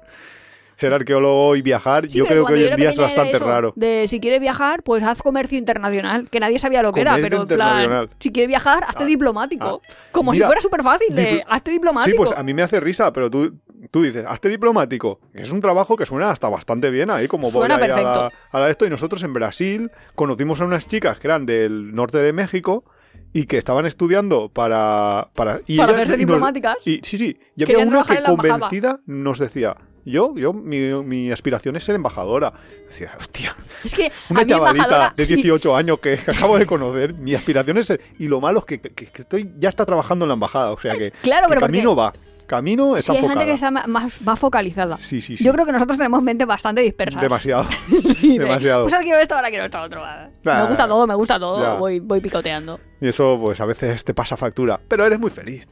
[0.79, 3.73] Ser arqueólogo y viajar, Sí, yo creo que hoy en día es bastante eso, raro.
[3.75, 7.41] De si quieres viajar, pues haz comercio internacional, que nadie sabía lo que era, pero
[7.41, 9.81] en plan, si quieres viajar, hazte Ah, diplomático.
[9.85, 9.93] ah.
[10.11, 12.11] Como Mira, si fuera súper fácil de hazte diplomático.
[12.11, 13.57] Sí, pues a mí me hace risa, pero tú,
[13.91, 17.51] tú dices, hazte diplomático, que es un trabajo que suena hasta bastante bien ahí, como
[17.51, 18.85] voy ahí a la, a la esto.
[18.85, 22.85] Y nosotros en Brasil conocimos a unas chicas que eran del norte de México
[23.33, 25.29] y que estaban estudiando para...
[25.35, 26.77] Para, y Para ellas- hacerse y nos- diplomáticas.
[26.85, 29.75] y, sí, sí, y había una que convencida nos decía...
[30.05, 32.53] Yo, yo, mi, mi aspiración es ser embajadora.
[32.87, 37.13] Decía, hostia, Es que una chavalita embajadora, de sí, 18 años que, acabo de conocer,
[37.13, 38.01] mi aspiración es ser...
[38.17, 40.79] Y lo malo es que, que- que estoy, ya está trabajando en la embajada, o
[40.79, 42.13] sea que, Claro, que pero porque- camino va.
[42.47, 44.97] Camino sí, está hay gente que está ma- más, más focalizada.
[44.97, 45.43] Sí, sí, sí.
[45.43, 47.19] Yo creo que nosotros tenemos mente bastante dispersa.
[47.19, 47.67] Demasiado.
[48.19, 48.83] Sí, de, demasiado.
[48.85, 50.01] Pues ahora quiero esto, ahora quiero esto otro.
[50.43, 51.77] Nah, me gusta todo, me gusta todo.
[51.77, 52.79] Voy, voy picoteando.
[52.99, 54.79] Y eso, pues a veces te pasa factura.
[54.87, 55.67] Pero eres muy feliz.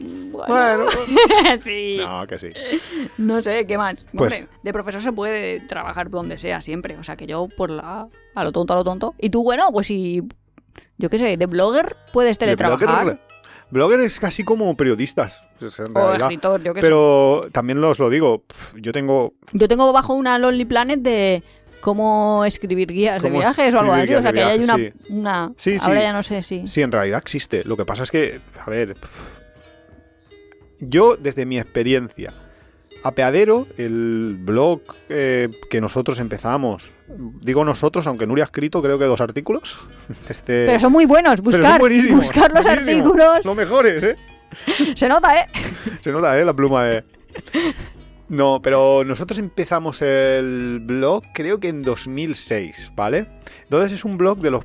[0.00, 0.86] Bueno.
[1.58, 1.98] sí.
[1.98, 2.48] No, que sí.
[3.18, 4.04] No sé, ¿qué más?
[4.14, 6.96] Pues- Hombre, de profesor se puede trabajar donde sea siempre.
[6.96, 8.08] O sea, que yo por la...
[8.34, 9.14] A lo tonto, a lo tonto.
[9.18, 10.22] Y tú, bueno, pues si...
[10.98, 12.86] Yo qué sé, de blogger puedes De teletrabajar.
[13.04, 13.20] Blogger,
[13.70, 16.20] blogger es casi como periodistas, en O realidad.
[16.22, 16.86] escritor, yo qué sé.
[16.86, 18.44] Pero también os lo digo,
[18.76, 21.42] yo tengo Yo tengo bajo una Lonely Planet de
[21.80, 24.14] cómo escribir guías de viajes o algo así.
[24.14, 24.76] O sea, que ahí hay una...
[24.76, 26.02] viajes, una Sí, ahora sí.
[26.02, 26.68] ya no sé si...
[26.68, 27.64] Sí, en realidad existe.
[27.64, 28.94] Lo que pasa es que, a ver,
[30.80, 32.32] yo desde mi experiencia,
[33.02, 36.90] Apeadero, el blog eh, que nosotros empezamos,
[37.40, 39.76] digo nosotros, aunque Nuria ha escrito creo que dos artículos.
[40.46, 41.40] Pero son muy buenos.
[41.40, 41.80] Buscar,
[42.52, 43.44] los artículos.
[43.44, 44.16] Los mejores, ¿eh?
[44.96, 45.46] Se nota, ¿eh?
[46.02, 46.44] Se nota, ¿eh?
[46.44, 47.04] La pluma de...
[48.28, 53.26] No, pero nosotros empezamos el blog creo que en 2006, ¿vale?
[53.64, 54.64] Entonces es un blog de los...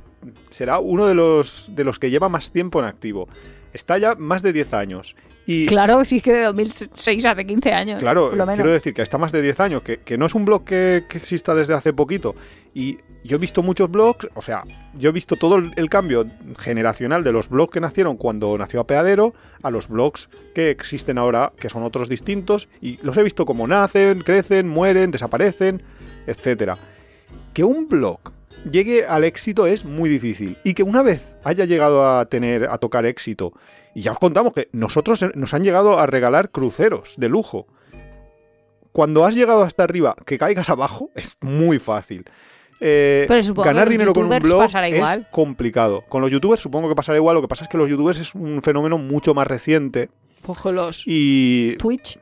[0.49, 3.27] Será uno de los, de los que lleva más tiempo en activo.
[3.75, 5.17] Está ya más de 10 años.
[5.45, 7.99] Y Claro, si es que de 2006 hace 15 años.
[7.99, 8.57] Claro, por lo menos.
[8.57, 11.03] quiero decir que está más de 10 años, que, que no es un blog que,
[11.09, 12.35] que exista desde hace poquito.
[12.73, 14.63] Y yo he visto muchos blogs, o sea,
[14.93, 16.25] yo he visto todo el, el cambio
[16.57, 21.51] generacional de los blogs que nacieron cuando nació Apeadero a los blogs que existen ahora,
[21.59, 25.83] que son otros distintos, y los he visto como nacen, crecen, mueren, desaparecen,
[26.27, 26.77] etcétera.
[27.53, 28.19] Que un blog
[28.69, 30.57] llegue al éxito es muy difícil.
[30.63, 33.53] Y que una vez haya llegado a tener, a tocar éxito,
[33.93, 37.67] y ya os contamos que nosotros nos han llegado a regalar cruceros de lujo.
[38.91, 42.25] Cuando has llegado hasta arriba, que caigas abajo es muy fácil.
[42.81, 45.19] Eh, Pero ganar dinero con un youtubers blog igual.
[45.21, 46.03] es complicado.
[46.09, 47.35] Con los youtubers supongo que pasará igual.
[47.35, 50.09] Lo que pasa es que los youtubers es un fenómeno mucho más reciente.
[50.41, 52.19] Pues con los Y Twitch.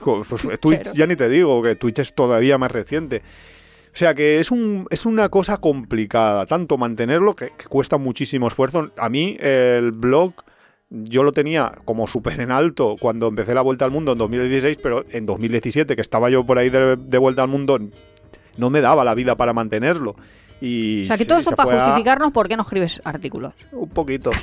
[0.00, 0.28] Pues,
[0.60, 3.22] Twitch ya ni te digo, que Twitch es todavía más reciente.
[3.92, 8.90] O sea que es, un, es una cosa complicada, tanto mantenerlo que, cuesta muchísimo esfuerzo.
[8.96, 10.32] A mí el blog
[10.88, 14.78] yo lo tenía como súper en alto cuando empecé la vuelta al mundo en 2016,
[14.82, 17.78] pero en 2017, que estaba yo por ahí de, de vuelta al mundo,
[18.56, 20.16] no me daba la vida para mantenerlo.
[20.64, 23.52] Y O sea, que todo esto se para a- justificarnos por qué no escribes artículos.
[23.72, 24.30] un poquito.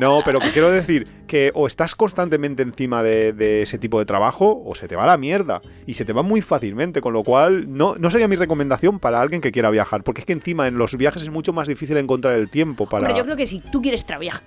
[0.00, 4.04] No, pero que quiero decir que o estás constantemente encima de, de ese tipo de
[4.04, 5.60] trabajo o se te va a la mierda.
[5.86, 9.20] Y se te va muy fácilmente, con lo cual no, no sería mi recomendación para
[9.20, 10.02] alguien que quiera viajar.
[10.02, 13.06] Porque es que encima en los viajes es mucho más difícil encontrar el tiempo para...
[13.06, 14.42] Hombre, yo creo que si tú quieres tra- viaj-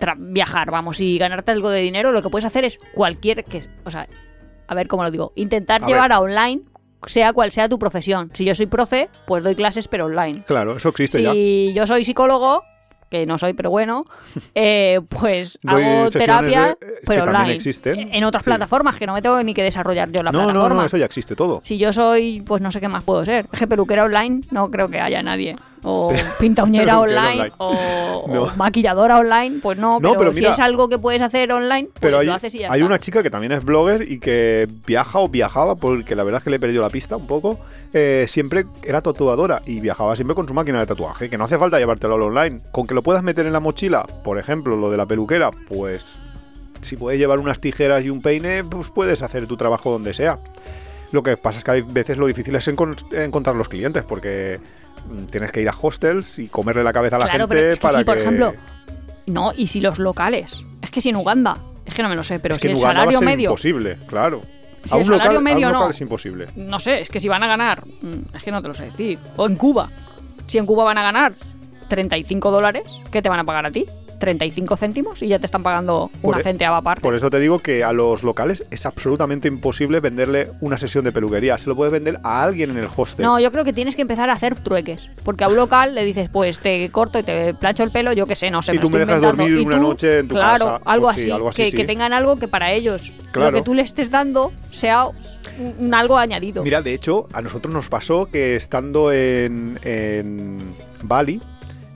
[0.00, 3.62] tra- viajar, vamos, y ganarte algo de dinero, lo que puedes hacer es cualquier que,
[3.84, 4.08] o sea,
[4.66, 6.12] a ver cómo lo digo, intentar A llevar ver.
[6.12, 6.62] a online,
[7.06, 8.30] sea cual sea tu profesión.
[8.34, 10.42] Si yo soy profe, pues doy clases pero online.
[10.46, 11.32] Claro, eso existe ya.
[11.32, 12.62] Si yo soy psicólogo,
[13.10, 14.04] que no soy, pero bueno,
[14.54, 17.52] eh, pues Doy hago terapia, de- que pero online.
[17.54, 18.08] existen.
[18.14, 18.50] En otras Sí.
[18.50, 20.80] plataformas, que no me tengo ni que desarrollar yo la No, no, plataforma.
[20.82, 21.60] no, eso ya existe todo.
[21.62, 23.46] Si yo soy, pues no sé qué más puedo ser.
[23.52, 25.56] Es que peluquera online no creo que haya nadie.
[25.84, 27.54] O pinta uñera Peluquera online, online.
[27.58, 28.42] O, No.
[28.44, 29.98] o maquilladora online, pues no.
[30.00, 32.54] No, pero, pero si es algo que puedes hacer online, pues Pero hay, lo haces
[32.54, 32.86] y ya hay está.
[32.86, 36.44] una chica que también es blogger y que viaja o viajaba, porque la verdad es
[36.44, 37.58] que le he perdido la pista un poco.
[37.94, 41.58] eh, siempre era tatuadora y viajaba siempre con su máquina de tatuaje, que no hace
[41.58, 42.60] falta llevártelo al online.
[42.70, 46.16] Con que lo puedas meter en la mochila, por ejemplo, lo de la peluquera, pues
[46.80, 50.38] si puedes llevar unas tijeras y un peine, pues puedes hacer tu trabajo donde sea.
[51.12, 54.58] Lo que pasa es que hay veces lo difícil es encon- encontrar los clientes, porque
[55.30, 57.78] tienes que ir a hostels y comerle la cabeza a la Claro, gente pero es
[57.78, 58.54] que para si, por que- ejemplo,
[59.26, 60.64] No, y si los locales.
[60.80, 62.72] Es que si en Uganda, es que no me lo sé, pero es si que
[62.72, 63.50] en el Uganda va a salario ser medio.
[63.50, 64.42] imposible, claro.
[64.84, 65.90] Si a el un local, salario a un medio local no.
[65.90, 66.46] es imposible.
[66.56, 67.84] No sé, es que si van a ganar.
[67.86, 69.18] mm, Es que no te lo sé decir.
[69.36, 69.88] O en Cuba.
[70.48, 71.34] Si en Cuba van a ganar
[71.88, 73.86] 35 dólares, ¿qué te van a pagar a ti?
[74.22, 77.00] 35 céntimos y ya te están pagando Por una e- centeava parte.
[77.02, 81.10] Por eso te digo que a los locales es absolutamente imposible venderle una sesión de
[81.10, 81.58] peluquería.
[81.58, 83.26] Se lo puedes vender a alguien en el hostel.
[83.26, 85.10] No, yo creo que tienes que empezar a hacer trueques.
[85.24, 88.26] Porque a un local le dices, pues te corto y te plancho el pelo, yo
[88.28, 88.76] qué sé, no sé.
[88.76, 89.42] Y tú me dejas inventando.
[89.44, 90.80] dormir Y una tú, noche en tu claro, casa.
[90.84, 91.76] Algo, Pues sí, algo así, que, sí.
[91.76, 93.50] que tengan algo que para ellos Claro.
[93.50, 95.06] lo que tú le estés dando sea
[95.92, 96.62] algo añadido.
[96.62, 100.58] Mira, de hecho, a nosotros nos pasó que estando en, en
[101.02, 101.40] Bali,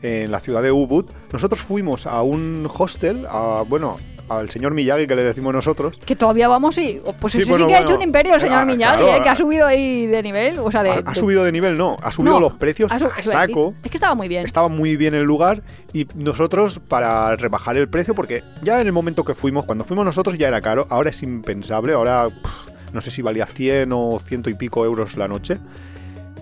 [0.06, 3.96] en la ciudad de Ubud, nosotros fuimos a un hostel, a, bueno,
[4.28, 5.98] al señor Miyagi que le decimos nosotros.
[6.04, 7.00] Que todavía vamos y.
[7.20, 9.16] Pues Sí, ese bueno, sí que ha hecho un imperio, el señor Ah, Miyagi, claro,
[9.16, 9.32] eh, que ah.
[9.32, 10.58] ha subido ahí de nivel.
[10.58, 11.02] O sea, de.
[11.04, 13.74] Ha, subido de nivel, no, ha subido No, los precios a saco.
[13.82, 14.44] Es que estaba muy bien.
[14.44, 18.92] Estaba muy bien el lugar y nosotros para rebajar el precio, porque ya en el
[18.92, 23.00] momento que fuimos, cuando fuimos nosotros ya era caro, ahora es impensable, ahora pff, no
[23.00, 25.58] sé si valía 100 o ciento y pico euros la noche.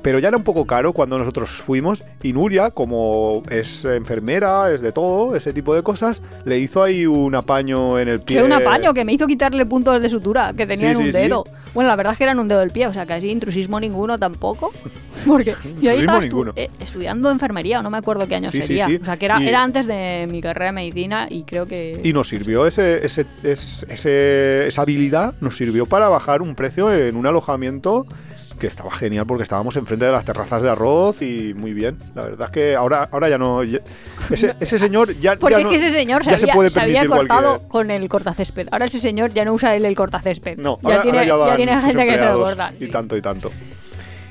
[0.04, 4.82] Pero ya era un poco caro cuando nosotros fuimos y Nuria, como es enfermera, es
[4.82, 8.36] de todo, ese tipo de cosas, le hizo ahí un apaño en el pie.
[8.36, 11.04] Que un apaño que me hizo quitarle puntos de sutura que tenía Sí, en un
[11.06, 11.18] sí, sí.
[11.18, 11.44] dedo.
[11.72, 13.80] Bueno, la verdad es que era en un dedo del pie, o sea, casi intrusismo
[13.80, 14.70] ninguno tampoco.
[15.26, 18.66] Porque yo ahí estaba estu- eh, estudiando enfermería, no me acuerdo qué año Sí, sí,
[18.66, 18.86] sería.
[18.88, 18.98] sí.
[19.00, 21.98] O sea, que era, Y- era antes de mi carrera de medicina y creo que.
[22.04, 26.92] Y nos sirvió ese, ese, es- ese- esa habilidad, nos sirvió para bajar un precio
[26.92, 28.04] en un alojamiento
[28.58, 31.98] que estaba genial porque estábamos enfrente de las terrazas de arroz y muy bien.
[32.14, 33.62] La verdad es que ahora, ahora ya no.
[33.64, 33.80] ya-
[34.30, 35.36] ese, ese señor ya.
[35.36, 37.18] Porque ya es no- que ese señor se ya se había, puede se había permitir
[37.18, 38.68] cortado cualquier- con el cortacésped.
[38.70, 40.56] Ahora ese señor ya no usa él el cortacésped.
[40.58, 42.70] No, ya ahora, tiene, ahora ya ya tiene gente que se lo corta.
[42.72, 42.88] Y sí.
[42.88, 43.50] tanto y tanto.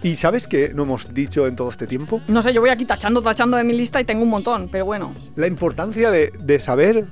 [0.03, 2.19] ¿Y sabes qué no hemos dicho en todo este tiempo?
[2.27, 4.83] No sé, yo voy aquí tachando, tachando de mi lista y tengo un montón, pero
[4.85, 5.13] bueno.
[5.37, 7.05] La importancia de, de saber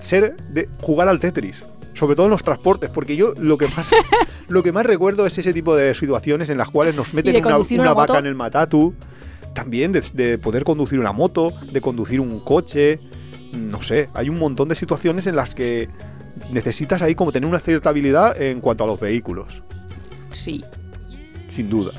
[0.00, 1.64] ser, de jugar al Tetris.
[1.96, 3.90] Sobre todo en los transportes, porque yo lo que más
[4.48, 7.42] lo que más recuerdo es ese tipo de situaciones en las cuales nos meten una,
[7.50, 8.94] conducir una una vaca en el matatu,
[9.54, 13.00] también de, de poder conducir una moto, de conducir un coche,
[13.52, 15.88] no sé, hay un montón de situaciones en las que
[16.50, 19.62] necesitas ahí como tener una cierta habilidad en cuanto a los vehículos,
[20.32, 20.62] Sí.
[21.48, 21.92] sin duda.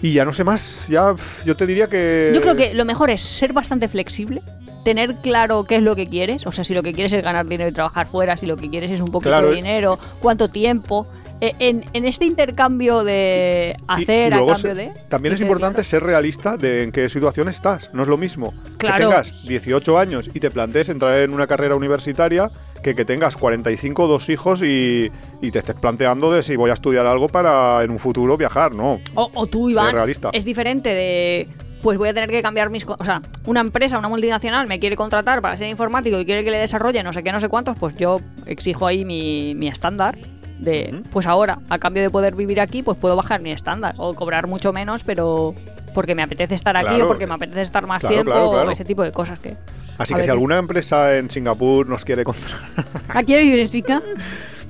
[0.00, 1.14] Y ya no sé más, ya
[1.44, 4.42] yo te diría que Yo creo que lo mejor es ser bastante flexible,
[4.84, 7.46] tener claro qué es lo que quieres, o sea, si lo que quieres es ganar
[7.46, 9.48] dinero y trabajar fuera, si lo que quieres es un poquito Claro.
[9.50, 11.06] de dinero, cuánto tiempo.
[11.44, 14.92] Eh, En, en este intercambio de hacer y luego a cambio se- de...
[15.08, 17.90] También es importante ser realista de en qué situación estás.
[17.92, 18.96] No es lo mismo Claro.
[18.96, 22.48] que tengas 18 años y te plantees entrar en una carrera universitaria
[22.84, 25.10] que que tengas 45, dos hijos y,
[25.40, 28.72] y te estés planteando de si voy a estudiar algo para en un futuro viajar,
[28.74, 29.00] ¿no?
[29.16, 30.30] O, o tú, Ser Iván, realista.
[30.32, 31.48] es diferente de...
[31.82, 32.86] Pues voy a tener que cambiar mis...
[32.86, 36.50] O sea, una empresa, una multinacional me quiere contratar para ser informático y quiere que
[36.50, 40.16] le desarrolle no sé qué, no sé cuántos, pues yo exijo ahí mi, mi estándar
[40.58, 41.02] de...
[41.10, 44.46] Pues ahora, a cambio de poder vivir aquí, pues puedo bajar mi estándar o cobrar
[44.46, 45.54] mucho menos, pero
[45.92, 47.04] porque me apetece estar aquí Claro.
[47.04, 48.70] o porque me apetece estar más Claro, tiempo claro, o claro.
[48.70, 49.56] ese tipo de cosas que...
[49.98, 52.60] Así que si alguna empresa en Singapur nos quiere contratar,
[53.08, 54.02] ¿Ah, en Sica?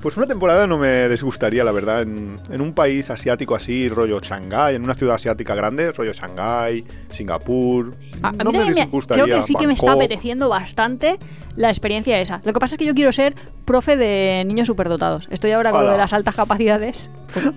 [0.03, 4.19] pues una temporada no me disgustaría, la verdad, en, en un país asiático así, rollo
[4.21, 9.25] Shanghái, en una ciudad asiática grande, rollo Shanghái, Singapur, A, a mí no me disgustaría.
[9.25, 11.19] creo que sí que me está apeteciendo bastante
[11.57, 12.41] la experiencia esa.
[12.45, 13.35] Lo que pasa es que yo quiero ser
[13.65, 15.29] profe de niños superdotados.
[15.31, 17.09] Estoy ahora con lo de las altas capacidades.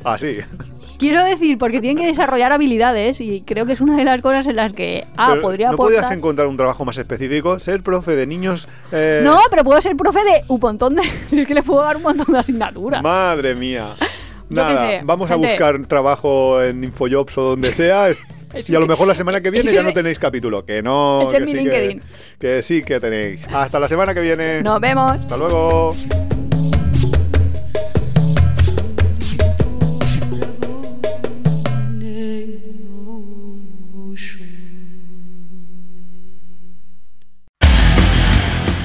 [0.04, 0.38] Ah, sí.
[0.98, 4.48] Quiero decir, porque tienen que desarrollar habilidades y creo que es una de las cosas
[4.48, 5.96] en las que A Pero podría ¿No aportar.
[5.98, 7.60] podías encontrar un trabajo más específico?
[7.60, 8.68] Ser profe de niños...
[8.92, 11.02] eh, No, pero puedo ser profe de un montón de.
[11.32, 13.02] Es que les puedo dar un montón de asignaturas.
[13.02, 13.96] Madre mía.
[14.50, 18.12] Nada, vamos a buscar trabajo en Infojobs o donde sea.
[18.68, 20.66] y a lo mejor la semana que viene ya no tenéis capítulo.
[20.66, 21.28] Que no.
[21.32, 21.54] Que sí.
[21.54, 22.00] Que,
[22.40, 23.48] que sí que tenéis.
[23.52, 24.62] Hasta la semana que viene.
[24.62, 25.12] Nos vemos.
[25.12, 25.96] Hasta luego.